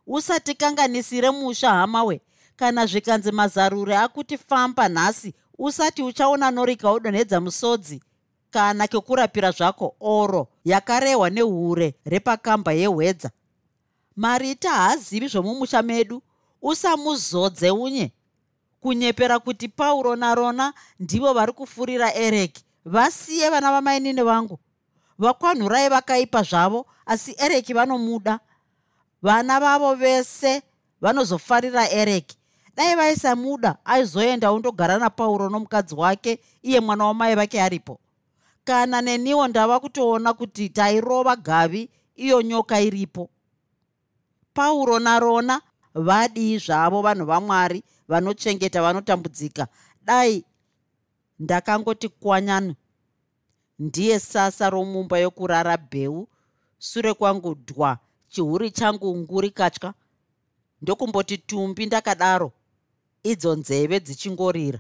Usatikanganisire 0.08 1.32
musha 1.32 1.70
hamawe. 1.70 2.22
Kana 2.56 2.86
zvikanzi 2.86 3.32
mazarure 3.32 3.98
akuti 3.98 4.38
famba 4.38 4.90
nhasi 4.90 5.34
usati 5.58 6.04
uchaona 6.04 6.52
norika 6.52 6.92
udonhedza 6.94 7.42
musodzi. 7.42 8.04
Kana 8.50 8.88
kekurapira 8.88 9.52
zvako 9.52 9.96
oro 10.00 10.48
yakarehwa 10.66 11.30
nehure 11.30 11.96
repakamba 12.06 12.72
yehwedza. 12.74 13.32
Marita 14.16 14.70
haazivi 14.70 15.28
zvomumusha 15.28 15.82
medu. 15.82 16.22
Usamuzodze 16.62 17.72
unye 17.72 18.12
kunyepera 18.82 19.40
kuti 19.40 19.68
pauro 19.68 20.16
narona 20.16 20.74
ndivo 21.00 21.34
vari 21.34 21.52
kufurira 21.52 22.14
ereki 22.14 22.64
vasiye 22.86 23.50
vana 23.50 23.72
vamainini 23.72 24.22
vangu. 24.24 24.60
Vakwanhurai 25.20 25.90
vakaipa 25.90 26.44
zvavo 26.44 26.86
asi 27.06 27.36
ereki 27.38 27.74
vanomuda. 27.74 28.40
Vana 29.22 29.60
vavo 29.60 29.96
vese 29.96 30.62
vanozofarira 31.02 31.90
ereki 31.90 32.38
dai 32.76 32.96
vaisamuda 32.96 33.76
aizoenda 33.86 34.52
undogara 34.52 34.98
napauro 35.00 35.50
nomukadzi 35.50 35.96
wake 35.96 36.40
iye 36.64 36.80
mwana 36.80 37.06
wamai 37.06 37.36
vake 37.36 37.62
aripo. 37.62 38.00
Kana 38.64 39.02
neniwo 39.02 39.48
ndava 39.48 39.80
kutoona 39.80 40.34
kuti 40.34 40.70
tairova 40.70 41.36
gavi 41.36 41.90
iyo 42.16 42.42
nyoka 42.42 42.80
iripo. 42.80 43.30
Pauro 44.54 45.00
narona 45.00 45.62
vadii 45.98 46.58
zvavo 46.58 47.02
vanhu 47.02 47.26
vamwari 47.26 47.84
vanochengeta 48.08 48.82
vanotambudzika. 48.82 49.68
Dai 50.06 50.46
ndakangoti 51.40 52.10
kwanyani 52.10 52.76
ndiye 53.80 54.20
sasa 54.20 54.70
romumba 54.70 55.20
yokurara 55.20 55.78
bheu 55.78 56.28
sure 56.80 57.14
kwangu 57.14 57.56
dhwa 57.56 57.98
chihuri 58.28 58.72
changu 58.72 59.18
nguri 59.18 59.52
katya. 59.52 59.94
Ndokumboti 60.82 61.38
tumbi 61.38 61.86
ndakadaro 61.86 62.52
idzo 63.24 63.56
nzeve 63.56 64.00
dzichingorira. 64.00 64.80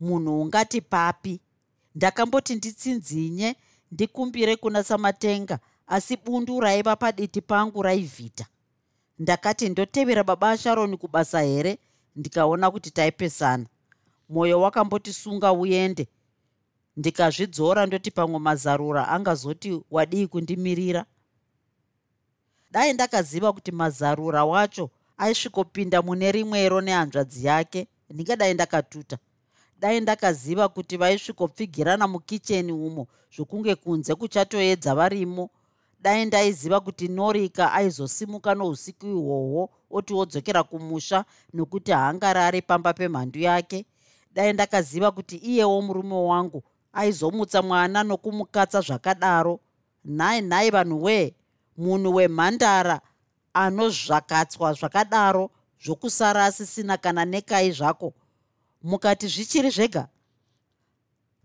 Munhu 0.00 0.40
ungati 0.42 0.80
papi 0.80 1.40
ndakamboti 1.94 2.54
nditsinzinye 2.54 3.56
ndikumbire 3.92 4.56
kuna 4.56 4.82
samatenga 4.84 5.58
asi 5.86 6.16
bundu 6.16 6.60
raiva 6.60 6.96
paditi 6.96 7.40
pangu 7.40 7.82
raivhita 7.82 8.46
ndakati 9.18 9.68
ndotevera 9.68 10.24
baba 10.24 10.50
asharoni 10.50 10.96
kubasa 10.96 11.40
here? 11.42 11.78
Ndikaona 12.16 12.70
kuti 12.70 12.90
taipesana. 12.90 13.66
Mwoyo 14.28 14.60
wakambotisunga 14.60 15.52
uende 15.52 16.08
ndikazvidzora 16.96 17.86
ndoti 17.86 18.10
pamwe 18.10 18.38
mazarura 18.38 19.08
angazoti 19.08 19.80
wadii 19.90 20.26
kundimirira. 20.26 21.04
Dai 22.70 22.92
ndakaziva 22.92 23.52
kuti 23.52 23.72
mazarura 23.72 24.44
wacho 24.44 24.90
aisvikopinda 25.18 26.02
mune 26.02 26.32
rimwero 26.32 26.80
nehanzvadzi 26.80 27.46
yake 27.46 27.88
ndingadai 28.10 28.54
ndakatuta. 28.54 29.18
Dai 29.78 30.00
ndakaziva 30.00 30.68
kuti 30.68 30.96
vaisvikopfigirana 30.96 32.08
mukicheni 32.08 32.72
umo 32.72 33.06
zvokunge 33.36 33.74
kunze 33.74 34.14
kuchatoedza 34.14 34.94
varimo 34.94 35.50
dai 36.06 36.24
ndaiziva 36.24 36.80
kuti 36.80 37.08
norika 37.08 37.72
aizosimuka 37.72 38.54
nousiku 38.54 39.06
ihwohwo 39.06 39.70
oti 39.90 40.14
wodzokera 40.14 40.62
kumusha 40.62 41.24
nokuti 41.52 41.92
haangarari 41.92 42.62
pamba 42.62 42.94
pemhandu 42.94 43.38
yake. 43.38 43.86
Dai 44.34 44.52
ndakaziva 44.52 45.10
kuti 45.10 45.36
iyewo 45.36 45.82
murume 45.82 46.14
wangu 46.14 46.62
aizomutsa 46.92 47.62
mwana 47.62 48.02
nokumukatsa 48.02 48.80
zvakadaro. 48.80 49.60
Nhai 50.04 50.40
nhai 50.40 50.70
vanhu 50.70 51.02
wee 51.04 51.34
munhu 51.76 52.14
wemhandara 52.14 53.00
anozvakatswa 53.54 54.72
zvakadaro 54.72 55.50
zvokusara 55.84 56.44
asisina 56.44 56.96
kana 56.96 57.24
nekai 57.24 57.72
zvako. 57.72 58.12
Mukati 58.82 59.28
zvichiri 59.28 59.70
zvega? 59.70 60.08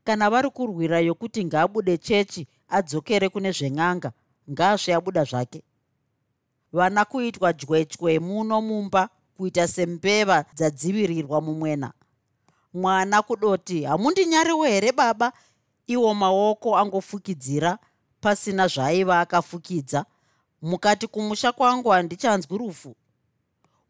Kana 0.04 0.30
vari 0.30 0.50
kurwira 0.50 1.00
yokuti 1.00 1.45
ngaabude 1.45 1.97
chechi 1.97 2.47
adzokere 2.69 3.30
kune 3.30 3.52
zven'anga 3.52 4.12
ngaasve 4.51 4.93
abuda 4.93 5.23
zvake. 5.23 5.63
Vana 6.73 7.05
kuitwa 7.05 7.53
dywedye 7.53 8.19
muno 8.19 8.61
mumba 8.61 9.09
kuita 9.37 9.67
sembeva 9.67 10.45
dzadzivirirwa 10.55 11.41
mumwena. 11.41 11.93
Mwana 12.73 13.21
kudoti 13.21 13.83
hamundinyariwo 13.83 14.65
here 14.65 14.91
baba? 14.91 15.33
Iwo 15.87 16.13
maoko 16.13 16.77
angofukidzira 16.77 17.77
pasina 18.21 18.67
zvaaiva 18.67 19.19
akafukidza. 19.19 20.05
Mukati 20.61 21.07
kumusha 21.07 21.51
kwangu 21.51 21.89
handichanzwi 21.89 22.57
rufu. 22.57 22.95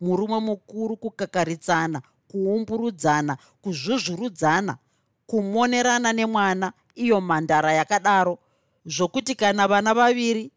Murume 0.01 0.39
mukuru 0.39 0.97
kukakaritsana 0.97 2.01
kuumburudzana 2.27 3.37
kuzvuzvurudzana 3.61 4.77
kumonerana 5.27 6.13
nemwana 6.13 6.73
iyo 6.95 7.21
mhandara 7.21 7.73
yakadaro 7.73 8.39
zvokuti 8.85 9.35
kana 9.35 9.67
vana 9.67 9.93
vaviri 9.93 10.51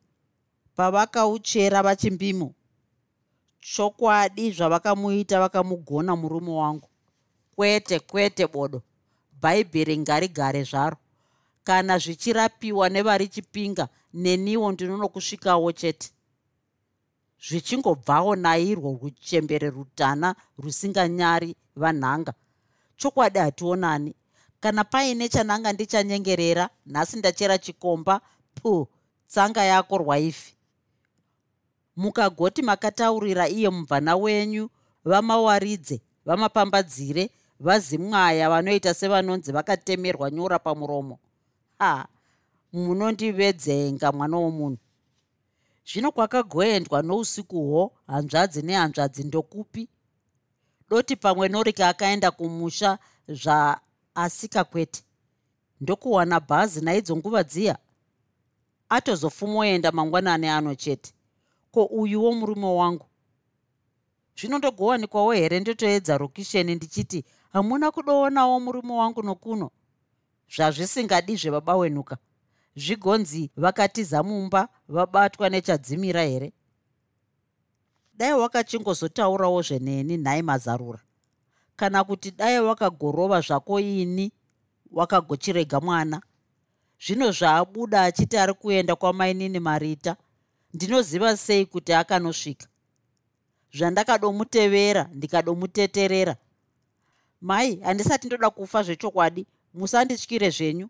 pavakauchera 0.77 1.83
vachimbimo 1.83 2.55
chokwadi 3.61 4.51
zvavakamuita 4.51 5.41
vakamugona 5.41 6.17
murume 6.17 6.51
wangu. 6.51 6.89
Kwete 7.57 8.01
kwete 8.01 8.47
bodo. 8.47 8.83
Bhaibheri 9.41 9.99
ngarigare 9.99 10.63
zvaro. 10.65 10.97
Kana 11.65 11.99
zvichirapiwa 11.99 12.89
nevari 12.89 13.29
chipinga 13.29 13.89
neniwo 14.15 14.73
ndinonokusvikawo 14.73 15.73
chete. 15.73 16.11
Zvichingobvawo 17.49 18.37
nairwo 18.37 18.99
ruchembere 19.03 19.71
rutana 19.71 20.35
rusinganyari 20.59 21.57
vanhanga. 21.77 22.35
Chokwadi 22.97 23.39
hationani 23.39 24.15
kana 24.65 24.85
paine 24.85 25.29
chananga 25.29 25.73
ndichanyengerera 25.73 26.71
nhasi 26.87 27.17
ndachera 27.17 27.59
chikomba 27.59 28.21
pu 28.55 28.89
tsanga 29.27 29.65
yako 29.65 29.99
rwaifi. 29.99 30.55
Mukagoti 31.97 32.63
makataurira 32.63 33.49
iye 33.49 33.71
mubvana 33.71 34.17
wenyu 34.17 34.71
vamawaridze 35.05 36.01
vamapambadzire 36.25 37.31
vazimwaya 37.61 38.51
vanoita 38.51 38.95
sevanonzi 38.95 39.53
vakatemerwa 39.53 40.31
nyora 40.31 40.59
pamuromo. 40.59 41.19
A 41.81 42.05
munondivedzenga 42.73 44.13
mwana 44.13 44.37
womunhu. 44.37 44.79
Zvino 45.87 46.13
kwakagoendwa 46.13 47.03
nousikuhwo 47.03 47.93
hanzvadzi 48.07 48.63
nehanzvadzi 48.63 49.25
ndokupi? 49.25 49.89
Doti 50.91 51.17
pamwe 51.17 51.49
norika 51.49 51.89
akaenda 51.89 52.31
kumusha 52.31 52.99
zvaasika 54.15 54.65
kwete 54.65 55.03
ndokuwana 55.81 56.41
bhazi 56.41 56.81
naidzo 56.81 57.17
nguva 57.17 57.43
dziya? 57.45 57.79
Atozofumoenda 58.89 59.93
mangwanani 59.93 60.49
ano 60.49 60.75
chete. 60.75 61.13
Ko 61.73 61.85
uyuwo 61.85 62.33
murume 62.33 62.67
wangu? 62.67 63.07
Zvinondogowanikwawo 64.39 65.33
here? 65.33 65.61
Ndotoedza 65.61 66.19
rokisheni 66.19 66.75
ndichiti 66.75 67.25
hamuna 67.53 67.91
kudoonawo 67.91 68.61
murume 68.61 68.93
wangu 68.93 69.23
nokuno? 69.23 69.71
Zvazvisingadi 70.57 71.37
zvebaba 71.37 71.77
wenuka. 71.77 72.17
Zvigonzi 72.77 73.51
vakatiza 73.57 74.23
mumba 74.23 74.69
vabatwa 74.89 75.51
nechadzimira 75.51 76.23
here? 76.23 76.53
Dai 78.15 78.33
wakachingozotaurawo 78.33 79.63
zveneni 79.63 80.17
nhai 80.17 80.43
mazarura 80.43 81.01
kana 81.77 82.05
kuti 82.05 82.31
dai 82.31 82.61
wakagorova 82.61 83.41
zvako 83.41 83.81
ini 83.81 84.33
wakagochirega 84.91 85.81
mwana 85.81 86.23
zvino 87.07 87.33
zvaabuda 87.33 88.03
achiti 88.03 88.37
ari 88.37 88.55
kuenda 88.55 88.97
kwamainini 88.97 89.61
marita 89.61 90.17
ndinoziva 90.75 91.37
sei 91.37 91.67
kuti 91.67 91.93
akanosvika? 91.93 92.67
Zvandakadomutevera 93.73 95.11
ndikadomuteterera. 95.13 96.37
Mai 97.41 97.77
handisati 97.77 98.27
ndoda 98.27 98.51
kufa 98.51 98.83
zvechokwadi 98.83 99.47
musandityire 99.75 100.51
zvenyu. 100.51 100.89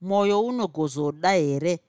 Mwoyo 0.00 0.40
unogozoda 0.40 1.32
here? 1.32 1.80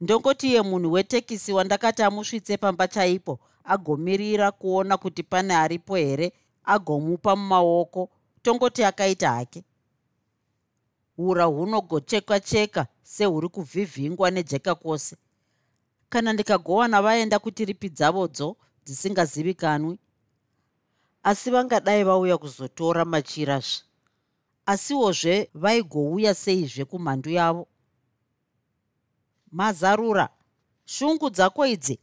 Ndongoti 0.00 0.54
ye 0.54 0.62
munhu 0.62 0.92
wetekisi 0.92 1.52
wandakati 1.52 2.02
amusvitse 2.02 2.56
pamba 2.56 2.88
chaipo 2.88 3.40
agomirira 3.64 4.52
kuona 4.52 4.96
kuti 4.96 5.22
pane 5.22 5.54
aripo 5.54 5.96
here 5.96 6.32
agomupa 6.66 7.36
mumaoko 7.36 8.10
tongoti 8.42 8.84
akaita 8.84 9.30
hake. 9.30 9.64
Ura 11.18 11.44
hunogochekwa 11.44 12.40
cheka 12.40 12.86
sehuri 13.02 13.48
kuvhivhingwa 13.48 14.30
nejeka 14.30 14.74
kwose. 14.74 15.16
Kana 16.08 16.32
ndikagowana 16.32 17.02
vaenda 17.02 17.38
kutiripi 17.38 17.88
dzavodzo 17.88 18.56
dzisingazivikanwi. 18.84 19.98
Asi 21.22 21.50
vangadai 21.50 22.04
vauya 22.04 22.38
kuzotora 22.38 23.04
machirazve 23.04 23.82
asiwozve 24.66 25.50
vaigouya 25.54 26.34
seizve 26.34 26.84
kumhandu 26.84 27.30
yavo. 27.30 27.66
Mazarura 29.50 30.28
shungu 30.84 31.30
dzako 31.30 31.66
idzi. 31.66 31.98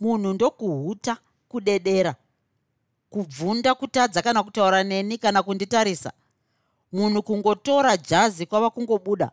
Munhu 0.00 0.32
ndokuhuta 0.32 1.16
kudedera 1.48 2.14
kubvunda 3.10 3.74
kutadza 3.74 4.22
kana 4.22 4.42
kutaura 4.42 4.82
neni 4.84 5.18
kana 5.18 5.42
kunditarisa 5.42 6.12
munhu 6.92 7.22
kungotora 7.22 7.96
jazi 7.96 8.46
kwava 8.46 8.70
kungobuda. 8.70 9.30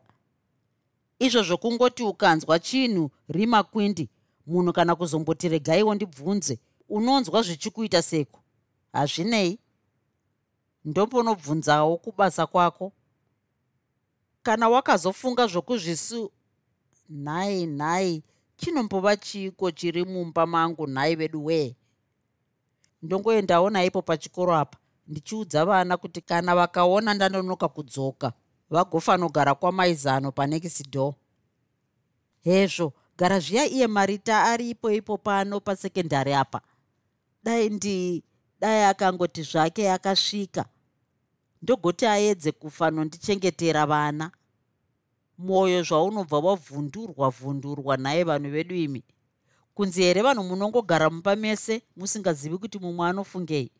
Izvo 1.19 1.43
zvokungoti 1.43 2.03
ukanzwa 2.03 2.59
chinhu 2.59 3.11
rimakwindi 3.29 4.09
munhu 4.47 4.73
kana 4.73 4.95
kuzomboti 4.95 5.49
regaiwo 5.49 5.95
ndibvunze 5.95 6.59
unonzwa 6.89 7.41
zvichikuita 7.41 8.01
seko 8.01 8.39
hazvinei. 8.93 9.59
Ndombonobvunzawo 10.85 11.97
kubasa 11.97 12.47
kwako. 12.47 12.91
Kana 14.43 14.69
wakazofunga 14.69 15.47
zvokuzvisu 15.47 16.31
nhai 17.09 17.65
nhai 17.65 18.23
chinombova 18.57 19.17
chiiko 19.17 19.71
chiri 19.71 20.05
mumba 20.05 20.45
mangu? 20.45 20.87
Nhai 20.87 21.15
vedu 21.15 21.45
wee 21.45 21.75
ndongoendawo 23.01 23.69
naipo 23.69 24.01
pachikoro 24.01 24.55
apa. 24.55 24.77
Ndichiudza 25.07 25.65
vana 25.65 25.97
kuti 25.97 26.21
kana 26.21 26.55
vakaona 26.55 27.13
ndanonoka 27.13 27.67
kudzoka 27.67 28.33
vagofanogara 28.69 29.55
kwamaizano 29.55 30.31
panekisido 30.31 31.15
hezvo 32.41 32.93
gara 33.17 33.39
zviya 33.39 33.65
iye 33.65 33.87
marita 33.87 34.43
aripo 34.43 34.91
ipo 34.91 35.17
pano 35.17 35.59
pasekendari 35.59 36.33
apa. 36.33 36.61
Dai 37.43 37.69
ndi 37.69 38.23
dai 38.59 38.83
akangoti 38.83 39.43
zvake 39.43 39.91
akasvika. 39.91 40.65
Ndogoti 41.61 42.05
aedze 42.05 42.51
kufanondichengetera 42.51 43.85
vana. 43.85 44.31
Mwoyo 45.37 45.83
zvaunobva 45.83 46.39
wavhundurwa 46.39 47.29
vhundurwa 47.29 47.97
naye 47.97 48.23
vanhu 48.23 48.49
vedu 48.51 48.75
imi 48.75 49.03
kunzi 49.77 50.01
here 50.01 50.21
vanhu 50.21 50.43
munongogara 50.43 51.09
mumba 51.09 51.35
mese 51.35 51.81
musingazivi 51.95 52.57
kuti 52.57 52.79
mumwe 52.79 53.07
anofungei? 53.09 53.71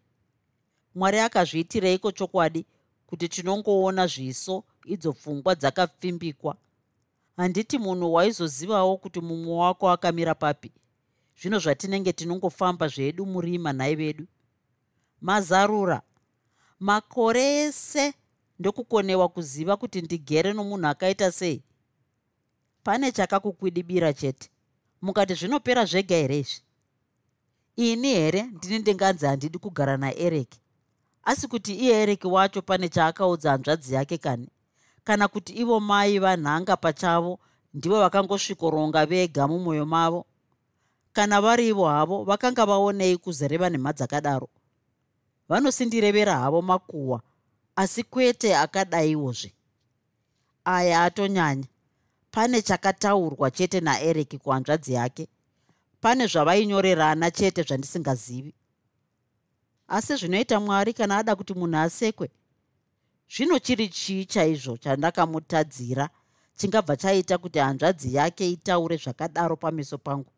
Mwari 0.95 1.19
akazviitireiko 1.19 2.12
chokwadi 2.12 2.65
kuti 3.07 3.29
tinongoona 3.29 4.07
zviso 4.07 4.63
idzo 4.86 5.13
pfungwa 5.13 5.55
dzakapfimbikwa 5.55 6.55
handiti 7.38 7.77
munhu 7.77 8.13
waizozivawo 8.13 8.97
kuti 8.97 9.21
mumwe 9.21 9.53
wako 9.55 9.89
akamira 9.89 10.36
papi? 10.36 10.71
Zvino 11.41 11.60
zvatinenge 11.60 12.13
tinongofamba 12.13 12.88
zvedu 12.88 13.25
murima 13.25 13.73
nhai 13.73 13.95
vedu. 13.95 14.25
Mazarura. 15.21 16.01
Makore 16.79 17.57
ese 17.60 18.13
ndokukonewa 18.60 19.29
kuziva 19.29 19.77
kuti 19.77 20.01
ndigere 20.01 20.53
nomunhu 20.53 20.88
akaita 20.88 21.31
sei? 21.31 21.63
Pane 22.83 23.12
chakakukwidibira 23.12 24.13
chete 24.13 24.49
mukati 25.01 25.33
zvinopera 25.33 25.86
zvega 25.86 26.15
here 26.15 26.39
izvi? 26.39 26.62
Ini 27.75 28.07
here 28.07 28.43
ndini 28.43 28.79
ndinganzi 28.79 29.25
handidi 29.25 29.57
kugara 29.60 29.97
naereki 29.97 30.60
asi 31.23 31.47
kuti 31.47 31.73
iye 31.75 32.01
ereki 32.01 32.27
wacho 32.27 32.62
pane 32.62 32.89
chaakaudza 32.89 33.51
hanzvadzi 33.51 33.93
yake 33.93 34.17
kani? 34.17 34.49
Kana 35.03 35.27
kuti 35.27 35.53
ivo 35.53 35.79
mai 35.79 36.19
vanhanga 36.19 36.77
pachavo 36.77 37.39
ndivo 37.73 37.99
vakangosvikoronga 37.99 39.05
vega 39.05 39.47
mumwoyo 39.47 39.86
mavo? 39.86 40.25
Kana 41.13 41.41
vari 41.41 41.67
ivo 41.67 41.88
havo 41.88 42.23
vakanga 42.23 42.65
vaonei 42.65 43.17
kuzoreva 43.17 43.69
nemha 43.69 43.93
dzakadaro 43.93 44.49
vanosindirevera 45.49 46.39
havo 46.39 46.62
makuhwa 46.62 47.21
asi 47.75 48.03
kwete 48.03 48.55
akadaiwozve. 48.55 49.53
Aya 50.65 51.03
atonyanya 51.03 51.67
pane 52.38 52.62
chakataurwa 52.62 53.52
chete 53.52 53.80
naereki 53.80 54.38
kuhanzvadzi 54.38 54.93
yake 54.93 55.28
pane 56.02 56.28
zvavainyorerana 56.28 57.32
chete 57.32 57.63
zvandisingazivi. 57.63 58.54
Asi 59.88 60.15
zvinoita 60.15 60.60
mwari 60.60 60.93
kana 60.93 61.17
ada 61.17 61.36
kuti 61.36 61.54
munhu 61.54 61.78
asekwe 61.78 62.30
zvino 63.36 63.60
chiri 63.60 63.89
chii 63.89 64.26
chaizvo 64.26 64.78
chandakamutadzira 64.78 66.10
chingabva 66.56 66.95
chaita 66.97 67.38
kuti 67.38 67.60
hanzvadzi 67.60 68.15
yake 68.15 68.52
itaure 68.52 68.97
zvakadaro 68.97 69.56
pameso 69.56 69.97
pangu? 69.97 70.32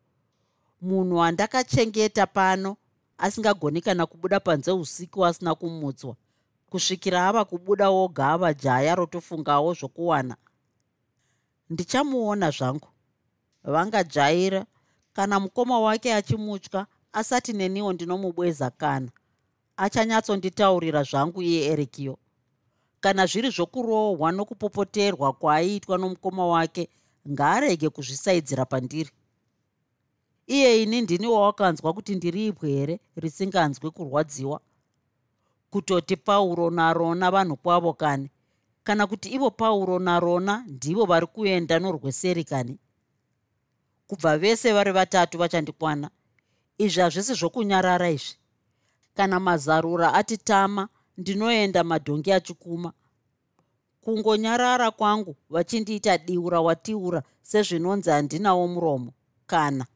Munhu 0.80 1.16
wandakachengeta 1.16 2.26
pano 2.26 2.76
asingagoni 3.18 3.80
kana 3.80 4.06
kubuda 4.06 4.40
panze 4.40 4.72
usiku 4.72 5.26
asina 5.26 5.54
kumutswa. 5.54 6.16
Kusvikira 6.70 7.28
ava 7.28 7.44
kubuda 7.44 7.88
oga 7.88 8.28
ava 8.28 8.54
jaya 8.54 8.94
rotofungawo 8.94 9.74
zvokuwana 9.74 10.36
ndichamuona 11.70 12.50
zvangu. 12.50 12.88
Vangajaira 13.64 14.66
kana 15.12 15.40
mukoma 15.40 15.80
wake 15.80 16.14
achimutya 16.14 16.86
asati 17.12 17.52
neniwo 17.52 17.92
ndinomubweza 17.92 18.70
kana. 18.70 19.10
Achanyatsonditaurira 19.76 21.02
zvangu 21.02 21.42
iye 21.42 21.66
erikiyo 21.72 22.18
kana 23.00 23.26
zviri 23.26 23.50
zvokurohwa 23.50 24.32
nokupopoterwa 24.32 25.32
kwaaiitwa 25.32 25.98
nomukoma 25.98 26.46
wake 26.46 26.88
ngaarege 27.30 27.88
kuzvisaidzira 27.88 28.64
pandiri. 28.64 29.10
Iye 30.46 30.82
ini 30.82 31.00
ndini 31.02 31.26
wawakanzwa 31.26 31.92
kuti 31.92 32.14
ndiri 32.14 32.46
ibwe 32.46 32.70
here 32.70 33.00
risinganzwi 33.16 33.90
kurwadziwa? 33.90 34.60
Kutoti 35.70 36.16
pauro 36.16 36.70
narona 36.70 37.30
vanhu 37.30 37.56
kwavo 37.56 37.92
kani 37.92 38.30
kana 38.84 39.06
kuti 39.06 39.28
ivo 39.28 39.50
pauro 39.50 39.98
narona 39.98 40.64
ndivo 40.66 41.04
vari 41.04 41.26
kuenda 41.26 41.78
norweseri 41.78 42.44
kani 42.44 42.78
kubva 44.06 44.38
vese 44.38 44.72
vari 44.72 44.92
vatatu 44.92 45.38
vachandikwana 45.38 46.10
izvi 46.84 47.00
hazvisi 47.00 47.34
zvokunyarara 47.34 48.10
izvi. 48.10 48.34
Kana 49.14 49.40
mazarura 49.40 50.14
atitama 50.14 50.88
ndinoenda 51.16 51.84
madhongi 51.84 52.32
achikuma. 52.32 52.92
Kungonyarara 54.00 54.90
kwangu 54.90 55.36
vachindiita 55.50 56.18
diura 56.18 56.60
watiura 56.60 57.22
sezvinonzi 57.42 58.10
handinawo 58.10 58.68
muromo 58.68 59.12
kana. 59.46 59.86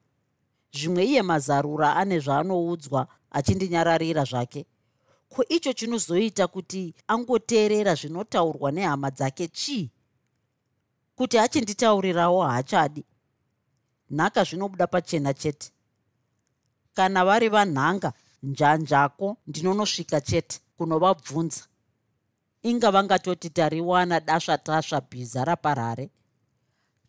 Zvimwe 0.73 1.05
iye 1.05 1.23
mazarura 1.23 1.97
ane 1.97 2.18
zvaanoudzwa 2.18 3.07
achindinyararira 3.31 4.25
zvake 4.25 4.66
ko 5.29 5.45
icho 5.49 5.73
chinozoita 5.73 6.47
kuti 6.49 6.95
angoteerera 7.09 7.95
zvinotaurwa 7.95 8.71
nehama 8.73 9.11
dzake 9.11 9.49
chii? 9.49 9.91
Kuti 11.17 11.39
achinditaurirawo 11.39 12.43
haachadi. 12.43 13.05
Nhaka 14.11 14.45
zvinobuda 14.45 14.87
pachena 14.87 15.35
chete. 15.35 15.73
Kana 16.95 17.25
vari 17.25 17.49
vanhanga 17.49 18.13
njanjako 18.43 19.37
ndinonosvika 19.47 20.21
chete 20.21 20.61
kunovabvunza. 20.77 21.65
Inga 22.63 22.91
vangatoti 22.91 23.51
tariwana 23.51 24.21
dasva 24.21 24.59
tasva 24.59 25.01
bhiza 25.01 25.45
raparare. 25.45 26.11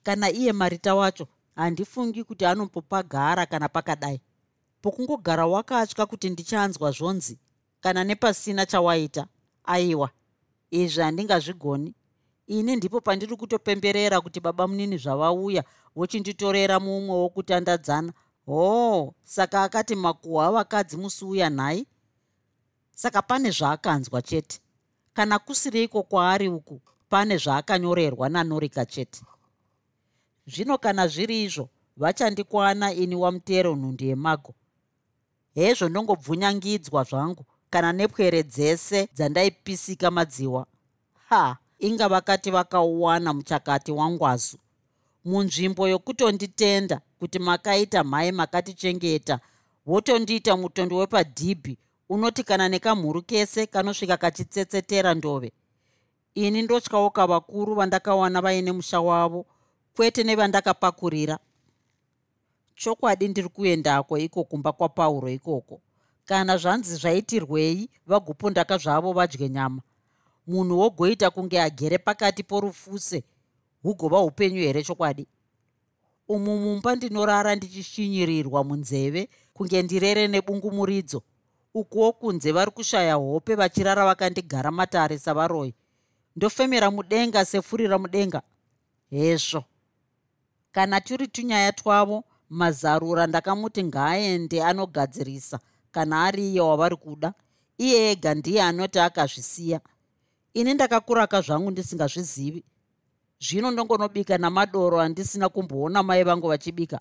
Kana 0.03 0.29
iye 0.29 0.53
marita 0.53 0.95
wacho 0.95 1.27
handifungi 1.55 2.23
kuti 2.23 2.45
anombopagara 2.45 3.45
kana 3.45 3.69
pakadai. 3.69 4.21
Pokungogara 4.81 5.45
wakatya 5.47 6.05
kuti 6.05 6.29
ndichanzwa 6.29 6.91
zvonzi 6.91 7.39
kana 7.79 8.03
nepasina 8.03 8.65
chawaita 8.65 9.27
aiwa 9.63 10.09
izvi 10.71 11.01
handingazvigoni. 11.01 11.95
Ini 12.47 12.75
ndipo 12.75 13.01
pandiri 13.01 13.35
kutopemberera 13.35 14.21
kuti 14.21 14.39
baba 14.39 14.67
munini 14.67 14.97
zvavauya 14.97 15.63
vochinditorera 15.95 16.79
mumwe 16.79 17.15
wokutandadzana. 17.15 18.13
Hoo 18.45 19.13
saka 19.23 19.63
akati 19.63 19.95
makuhwa 19.95 20.51
vakadzi 20.51 20.97
musiuya 20.97 21.49
nhai? 21.49 21.87
Saka 22.91 23.21
pane 23.21 23.51
zvaakanzwa 23.51 24.21
chete. 24.21 24.59
Kana 25.13 25.39
kusiriko 25.39 26.03
kwaari 26.03 26.47
uku 26.49 26.81
pane 27.09 27.37
zvaakanyorerwa 27.37 28.29
nanorika 28.29 28.85
chete. 28.85 29.21
Zvino 30.47 30.77
kana 30.77 31.07
zviri 31.07 31.43
izvo 31.43 31.69
vachandikwana 31.97 32.93
ini 32.93 33.15
wamutero 33.15 33.75
nhundi 33.75 34.07
yemago. 34.07 34.53
Hezvo 35.53 35.89
ndongobvunyangidzwa 35.89 37.03
zvangu 37.03 37.45
kana 37.69 37.93
nepwere 37.93 38.43
dzese 38.43 39.07
dzandaipisika 39.15 40.11
madziwa. 40.11 40.65
Ha 41.29 41.57
inga 41.79 42.09
vakati 42.09 42.51
vakauwana 42.51 43.33
muchakati 43.33 43.91
wangwazu. 43.91 44.57
Munzvimbo 45.25 45.87
yokutonditenda 45.87 47.01
kuti 47.19 47.39
makaita 47.39 48.03
mhai 48.03 48.31
makatichengeta 48.31 49.39
wotondiita 49.85 50.57
mutondo 50.57 50.97
wepadhibhi 50.97 51.77
unoti 52.09 52.43
kana 52.43 52.69
nekamhuru 52.69 53.21
kese 53.21 53.65
kanosvika 53.67 54.17
kachitsetsetera 54.17 55.13
ndove. 55.13 55.51
Ini 56.35 56.61
ndotyawo 56.61 57.09
kavakuru 57.09 57.75
vandakawana 57.75 58.41
vaine 58.41 58.71
musha 58.71 59.01
wavo 59.01 59.45
kwete 59.95 60.23
nevandakapakurira. 60.23 61.39
Chokwadi 62.75 63.27
ndiri 63.27 63.49
kuendako 63.49 64.17
iko 64.17 64.43
kumba 64.43 64.71
kwapauro 64.71 65.29
ikoko 65.29 65.81
kana 66.25 66.57
zvanzi 66.57 66.95
zvaitirwei 66.95 67.89
vagopondaka 68.07 68.77
zvavo 68.77 69.13
vadye 69.13 69.49
nyama. 69.49 69.81
Munhu 70.47 70.79
wogoita 70.79 71.29
kunge 71.29 71.61
agere 71.61 71.97
pakati 71.97 72.43
porufuse 72.43 73.23
hugova 73.83 74.19
upenyu 74.19 74.61
here 74.61 74.83
chokwadi? 74.83 75.27
Umu 76.27 76.57
mumba 76.57 76.95
ndinorara 76.95 77.55
ndichishinyirirwa 77.55 78.63
munzeve 78.63 79.29
kunge 79.53 79.81
ndirere 79.81 80.27
nebungumuridzo. 80.27 81.21
Ukuwo 81.73 82.11
kunze 82.13 82.51
vari 82.51 82.71
kushaya 82.71 83.15
hope 83.15 83.55
vachirara 83.55 84.05
vakandigara 84.05 84.71
matare 84.71 85.17
savaroi. 85.19 85.73
Ndofemera 86.35 86.91
mudenga 86.91 87.45
sefurira 87.45 87.97
mudenga. 87.97 88.41
Hezvo. 89.09 89.63
Kana 90.71 91.01
turi 91.01 91.27
tunyaya 91.27 91.71
twavo 91.71 92.23
mazarura 92.49 93.27
ndakamuti 93.27 93.83
ngaaende 93.83 94.63
anogadzirisa 94.63 95.59
kana 95.95 96.23
ari 96.27 96.43
iye 96.51 96.61
wavari 96.61 96.95
kuda 96.95 97.33
iye 97.77 98.11
ega 98.11 98.35
ndiye 98.35 98.61
anoti 98.63 98.99
akazvisiya. 98.99 99.79
Ini 100.53 100.73
ndakakuraka 100.73 101.41
zvangu 101.41 101.71
ndisingazvizivi. 101.71 102.63
Zvino 103.39 103.71
ndongonobika 103.71 104.37
namadoro 104.37 104.99
andisina 104.99 105.49
kumboona 105.49 106.03
mai 106.03 106.23
vangu 106.23 106.47
vachibika. 106.47 106.99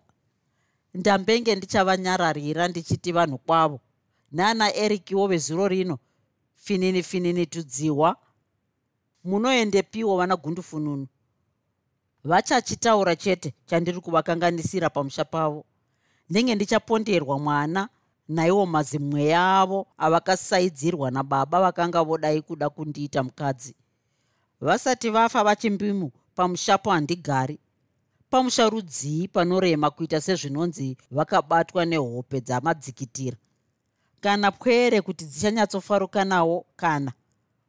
Ndambenge 0.95 1.55
ndichavanyararira 1.55 2.69
ndichiti 2.69 3.13
vanhu 3.13 3.39
kwavo. 3.39 3.81
Naana 4.33 4.75
erikiwo 4.75 5.27
vezuro 5.27 5.69
rino 5.69 5.99
finini 6.55 7.03
finini 7.03 7.47
tudziwa. 7.47 8.17
Munoendepiwo 9.25 10.17
vana 10.17 10.37
gundufununu. 10.37 11.07
Vachachitaura 12.25 13.17
chete 13.17 13.55
chandiri 13.67 14.01
kuvakanganisira 14.01 14.91
pamusha 14.91 15.25
pavo. 15.25 15.65
Ndenge 16.31 16.55
ndichaponderwa 16.55 17.39
mwana 17.39 17.89
naiwo 18.29 18.67
mazimweya 18.67 19.59
avo 19.61 19.87
avakasaidzirwa 19.99 21.11
nababa 21.11 21.61
vakanga 21.61 22.03
vodai 22.03 22.43
kuda 22.43 22.71
kundiita 22.71 23.23
mukadzi. 23.23 23.75
Vasati 24.61 25.11
vafa 25.11 25.45
vachimbimu 25.45 26.11
pamushapo 26.35 26.91
handigari. 26.91 27.59
Pamusha 28.31 28.69
rudzii 28.69 29.29
panorema 29.29 29.91
kuita 29.91 30.21
sezvinonzi 30.21 30.97
vakabatwa 31.11 31.85
nehope 31.85 32.41
dzamadzikitira. 32.41 33.37
Kana 34.21 34.51
pwere 34.53 35.01
kuti 35.01 35.25
dzichanyatsofaruka 35.25 36.25
nawo 36.25 36.65
kana 36.77 37.13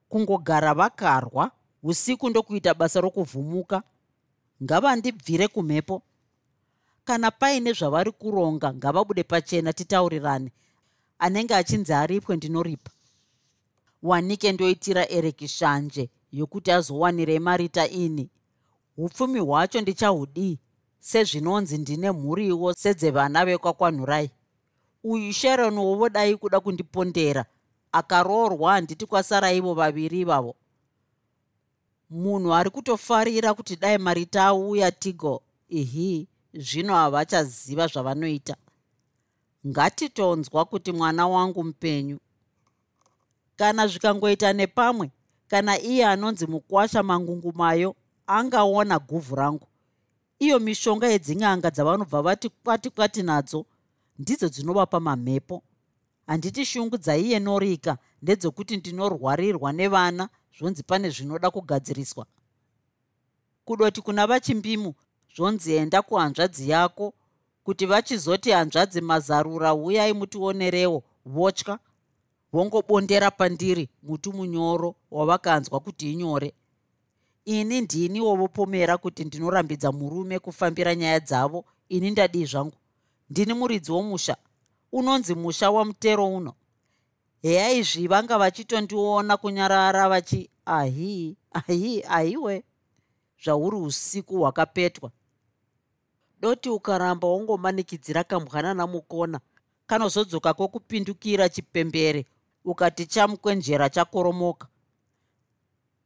kungogara 0.09 0.73
vakarwa 0.73 1.51
usiku 1.83 2.29
ndokuita 2.29 2.73
basa 2.73 3.01
rokuvhumuka 3.01 3.83
ngavandibvire 4.63 5.47
kumhepo 5.47 6.01
kana 7.05 7.31
paine 7.31 7.73
zvavari 7.73 8.11
kuronga 8.11 8.73
ngavabude 8.73 9.23
pachena 9.23 9.73
titaurirane. 9.73 10.51
Anenge 11.19 11.55
achinzi 11.55 11.93
aripwe 11.93 12.35
ndinoripa 12.35 12.91
wanike 14.03 14.51
ndoitira 14.51 15.09
ereki 15.09 15.47
shanje 15.47 16.09
yokuti 16.31 16.71
azowanirei 16.71 17.39
marita 17.39 17.87
ini. 17.87 18.29
Upfumi 18.97 19.39
hwacho 19.39 19.81
ndichahudii. 19.81 20.59
Sezvinonzi 20.99 21.77
ndine 21.77 22.11
mhuriwo 22.11 22.73
sedzevana 22.73 23.45
vekwakwanhurai 23.45 24.31
uyu 25.03 25.33
sharon 25.33 25.77
wovo 25.77 26.09
dai 26.09 26.35
kuda 26.37 26.59
kundipondera 26.59 27.45
akaroorwa 27.91 28.71
handiti 28.73 29.05
kwasara 29.05 29.51
ivo 29.53 29.73
vaviri 29.73 30.19
ivavo 30.19 30.55
munhu 32.09 32.53
ari 32.53 32.69
kutofarira 32.69 33.53
kuti 33.53 33.75
dai 33.75 33.97
marita 33.97 34.45
auya 34.45 34.91
tigo 34.91 35.41
ihi 35.69 36.27
zvino 36.55 36.93
havachaziva 36.95 37.87
zvavanoita. 37.87 38.55
Ngatitonzwa 39.67 40.65
kuti 40.65 40.91
mwana 40.91 41.27
wangu 41.27 41.63
mupenyu. 41.63 42.19
Kana 43.55 43.87
zvikangoita 43.87 44.53
nepamwe 44.53 45.11
kana 45.47 45.79
iye 45.81 46.05
anonzi 46.05 46.47
mukwasha 46.47 47.03
mangungumayo 47.03 47.95
angaona 48.27 48.99
guvhu 48.99 49.35
rangu. 49.35 49.67
Iyo 50.39 50.59
mishonga 50.59 51.07
yedzin'anga 51.07 51.71
dzavanobva 51.71 52.21
vati 52.21 52.49
kwati 52.49 52.89
kwati 52.89 53.23
nadzo 53.23 53.65
ndidzo 54.19 54.49
dzinovapa 54.49 54.99
mamhepo. 54.99 55.63
Handiti 56.27 56.65
shungu 56.65 56.97
dzaiye 56.97 57.39
norika 57.39 57.97
ndedzokuti 58.21 58.77
ndinorwarirwa 58.77 59.73
nevana 59.73 60.29
zvonzi 60.57 60.83
pane 60.83 61.09
zvinoda 61.09 61.51
kugadziriswa. 61.51 62.25
Kudoti 63.65 64.01
kuna 64.01 64.27
vachimbimu 64.27 64.93
zvonzi 65.35 65.73
enda 65.75 66.01
kuhanzvadzi 66.01 66.69
yako 66.69 67.13
kuti 67.63 67.85
vachizoti 67.85 68.51
hanzvadzi 68.51 69.01
mazarura 69.01 69.73
uyai 69.73 70.13
mutionerewo 70.13 71.03
votya 71.25 71.79
vongobondera 72.53 73.31
pandiri 73.31 73.89
muti 74.03 74.29
munyoro 74.29 74.95
wavakanzwa 75.11 75.79
kuti 75.79 76.13
inyore. 76.13 76.53
Ini 77.45 77.81
ndini 77.81 78.21
wovopomera 78.21 78.97
kuti 78.97 79.23
ndinorambidza 79.25 79.91
murume 79.91 80.39
kufambira 80.39 80.95
nyaya 80.95 81.19
dzavo 81.19 81.65
ini 81.89 82.11
ndadii 82.11 82.45
zvangu? 82.45 82.77
Ndini 83.29 83.53
muridzi 83.53 83.91
womusha 83.91 84.37
unonzi 84.91 85.35
musha 85.35 85.71
wamutero 85.71 86.27
uno. 86.27 86.53
Heya 87.41 87.71
izvi 87.71 88.07
vanga 88.07 88.37
vachitondiona 88.37 89.37
kunyarara 89.37 90.09
vachi 90.09 90.49
ahi 90.65 91.37
ahi 91.51 92.03
aiwe 92.03 92.63
zvauri 93.43 93.77
usiku 93.77 94.37
hwakapetwa 94.37 95.11
doti 96.45 96.69
ukaramba 96.69 97.27
wongomanikidzira 97.27 98.23
kambwanana 98.23 98.87
mukona 98.87 99.39
kanozodzoka 99.87 100.53
kwokupindukira 100.53 101.49
chipembere 101.49 102.25
ukati 102.65 103.05
chamukwenjera 103.05 103.89
chakoromoka. 103.89 104.67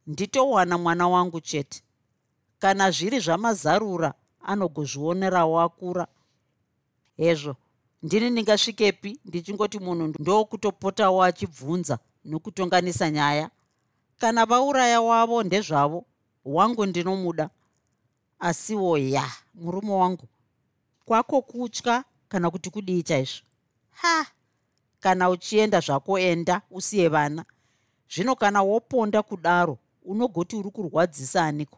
Nditowana 0.07 0.77
mwana 0.77 1.07
wangu 1.07 1.39
chete. 1.41 1.83
Kana 2.59 2.91
zviri 2.91 3.19
zvamazarura 3.19 4.13
anogozvionerawo 4.41 5.59
akura 5.61 6.07
hezvo 7.17 7.55
ndini 8.03 8.29
ndingasvikepi 8.29 9.19
ndichingoti 9.25 9.79
munhu 9.79 10.07
ndokutopotawo 10.19 11.23
achibvunza 11.23 11.99
nokutonganisa 12.25 13.11
nyaya? 13.11 13.49
Kana 14.19 14.45
vauraya 14.45 15.01
wavo 15.01 15.43
ndezvavo 15.43 16.05
wangu 16.45 16.85
ndinomuda 16.85 17.49
asiwo 18.39 18.97
ya 18.97 19.31
murume 19.53 19.93
wangu. 19.93 20.27
Kwako 21.05 21.41
kutya 21.41 22.03
kana 22.29 22.51
kuti 22.51 22.69
kudii 22.69 23.03
chaizvo 23.03 23.43
ha 23.91 24.25
kana 24.99 25.29
uchienda 25.29 25.79
zvako 25.79 26.19
enda 26.19 26.61
usiye 26.71 27.07
vana. 27.07 27.45
Zvino 28.09 28.35
kana 28.35 28.61
woponda 28.61 29.23
kudaro 29.23 29.77
unogoti 30.03 30.55
uri 30.55 30.69
kurwadzisa 30.71 31.45
aniko? 31.45 31.77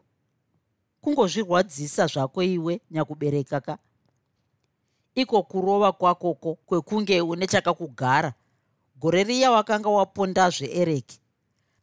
Kungozvirwadzisa 1.02 2.08
zvako 2.08 2.44
iwe 2.44 2.82
nyakubereka 2.92 3.62
ka? 3.62 3.78
Iko 5.16 5.44
kurova 5.44 5.92
kwakoko 5.92 6.56
kwekunge 6.56 7.22
une 7.22 7.48
chakakugara. 7.48 8.34
Gore 8.96 9.24
riya 9.24 9.52
wakanga 9.52 9.90
wapondazve 9.90 10.66
ereki. 10.66 11.20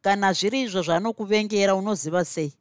Kana 0.00 0.32
zviri 0.32 0.62
izvo 0.62 0.82
zvanokuvengera 0.82 1.74
unoziva 1.74 2.24
sei 2.24 2.52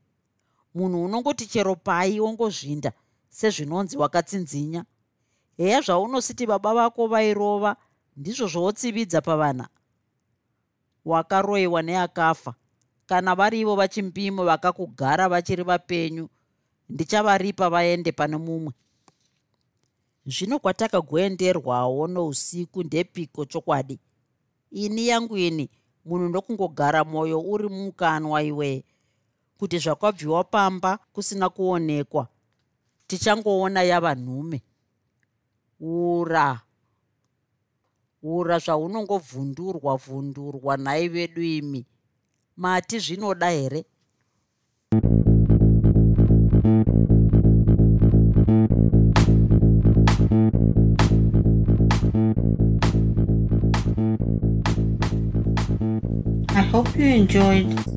munhu 0.78 1.06
unongoti 1.06 1.46
chero 1.46 1.76
pai 1.76 2.20
wongozvinda 2.20 2.92
sezvinonzi 3.30 3.98
wakatsinzinya. 3.98 4.86
Heya 5.58 5.82
zvaunositi 5.82 6.46
baba 6.46 6.74
vako 6.74 7.08
vairova 7.08 7.76
ndizvo 8.18 8.48
zvotsividza 8.48 9.22
pavana 9.22 9.70
wakaroyiwa 11.06 11.82
neakafa 11.82 12.54
kana 13.06 13.36
varivo 13.36 13.76
vachimbimo 13.76 14.44
vakakugara 14.46 15.30
vachiri 15.30 15.64
vapenyu 15.64 16.30
ndichavaripa 16.90 17.70
vaende 17.70 18.12
pane 18.12 18.38
mumwe. 18.38 18.74
Zvino 20.26 20.60
kwatakagoenderwawo 20.60 22.08
nousiku 22.08 22.84
ndepiko 22.84 23.46
chokwadi? 23.46 24.00
Ini 24.72 25.08
yangu 25.08 25.38
ini 25.38 25.70
munhu 26.06 26.30
ndokungogara 26.30 27.04
mwoyo 27.04 27.40
uri 27.42 27.70
mukanwa 27.70 28.44
iwe 28.44 28.84
kuti 29.58 29.78
zvakwabviwa 29.80 30.44
pamba 30.44 30.98
kusina 31.14 31.50
kuonekwa. 31.50 32.28
Tichangoona 33.08 33.84
yava 33.84 34.16
nhume. 34.16 34.62
Ura. 35.80 36.62
Ura 38.24 38.60
zvaunongovhundurwa 38.60 39.98
vhundurwa 39.98 40.78
nhai 40.78 41.08
vedu 41.08 41.42
imi. 41.42 41.86
Mati 42.58 43.00
zvinoda 43.00 43.50
here? 43.50 43.86
I 56.50 56.62
hope 56.72 56.96
you 56.98 57.06
enjoyed 57.06 57.97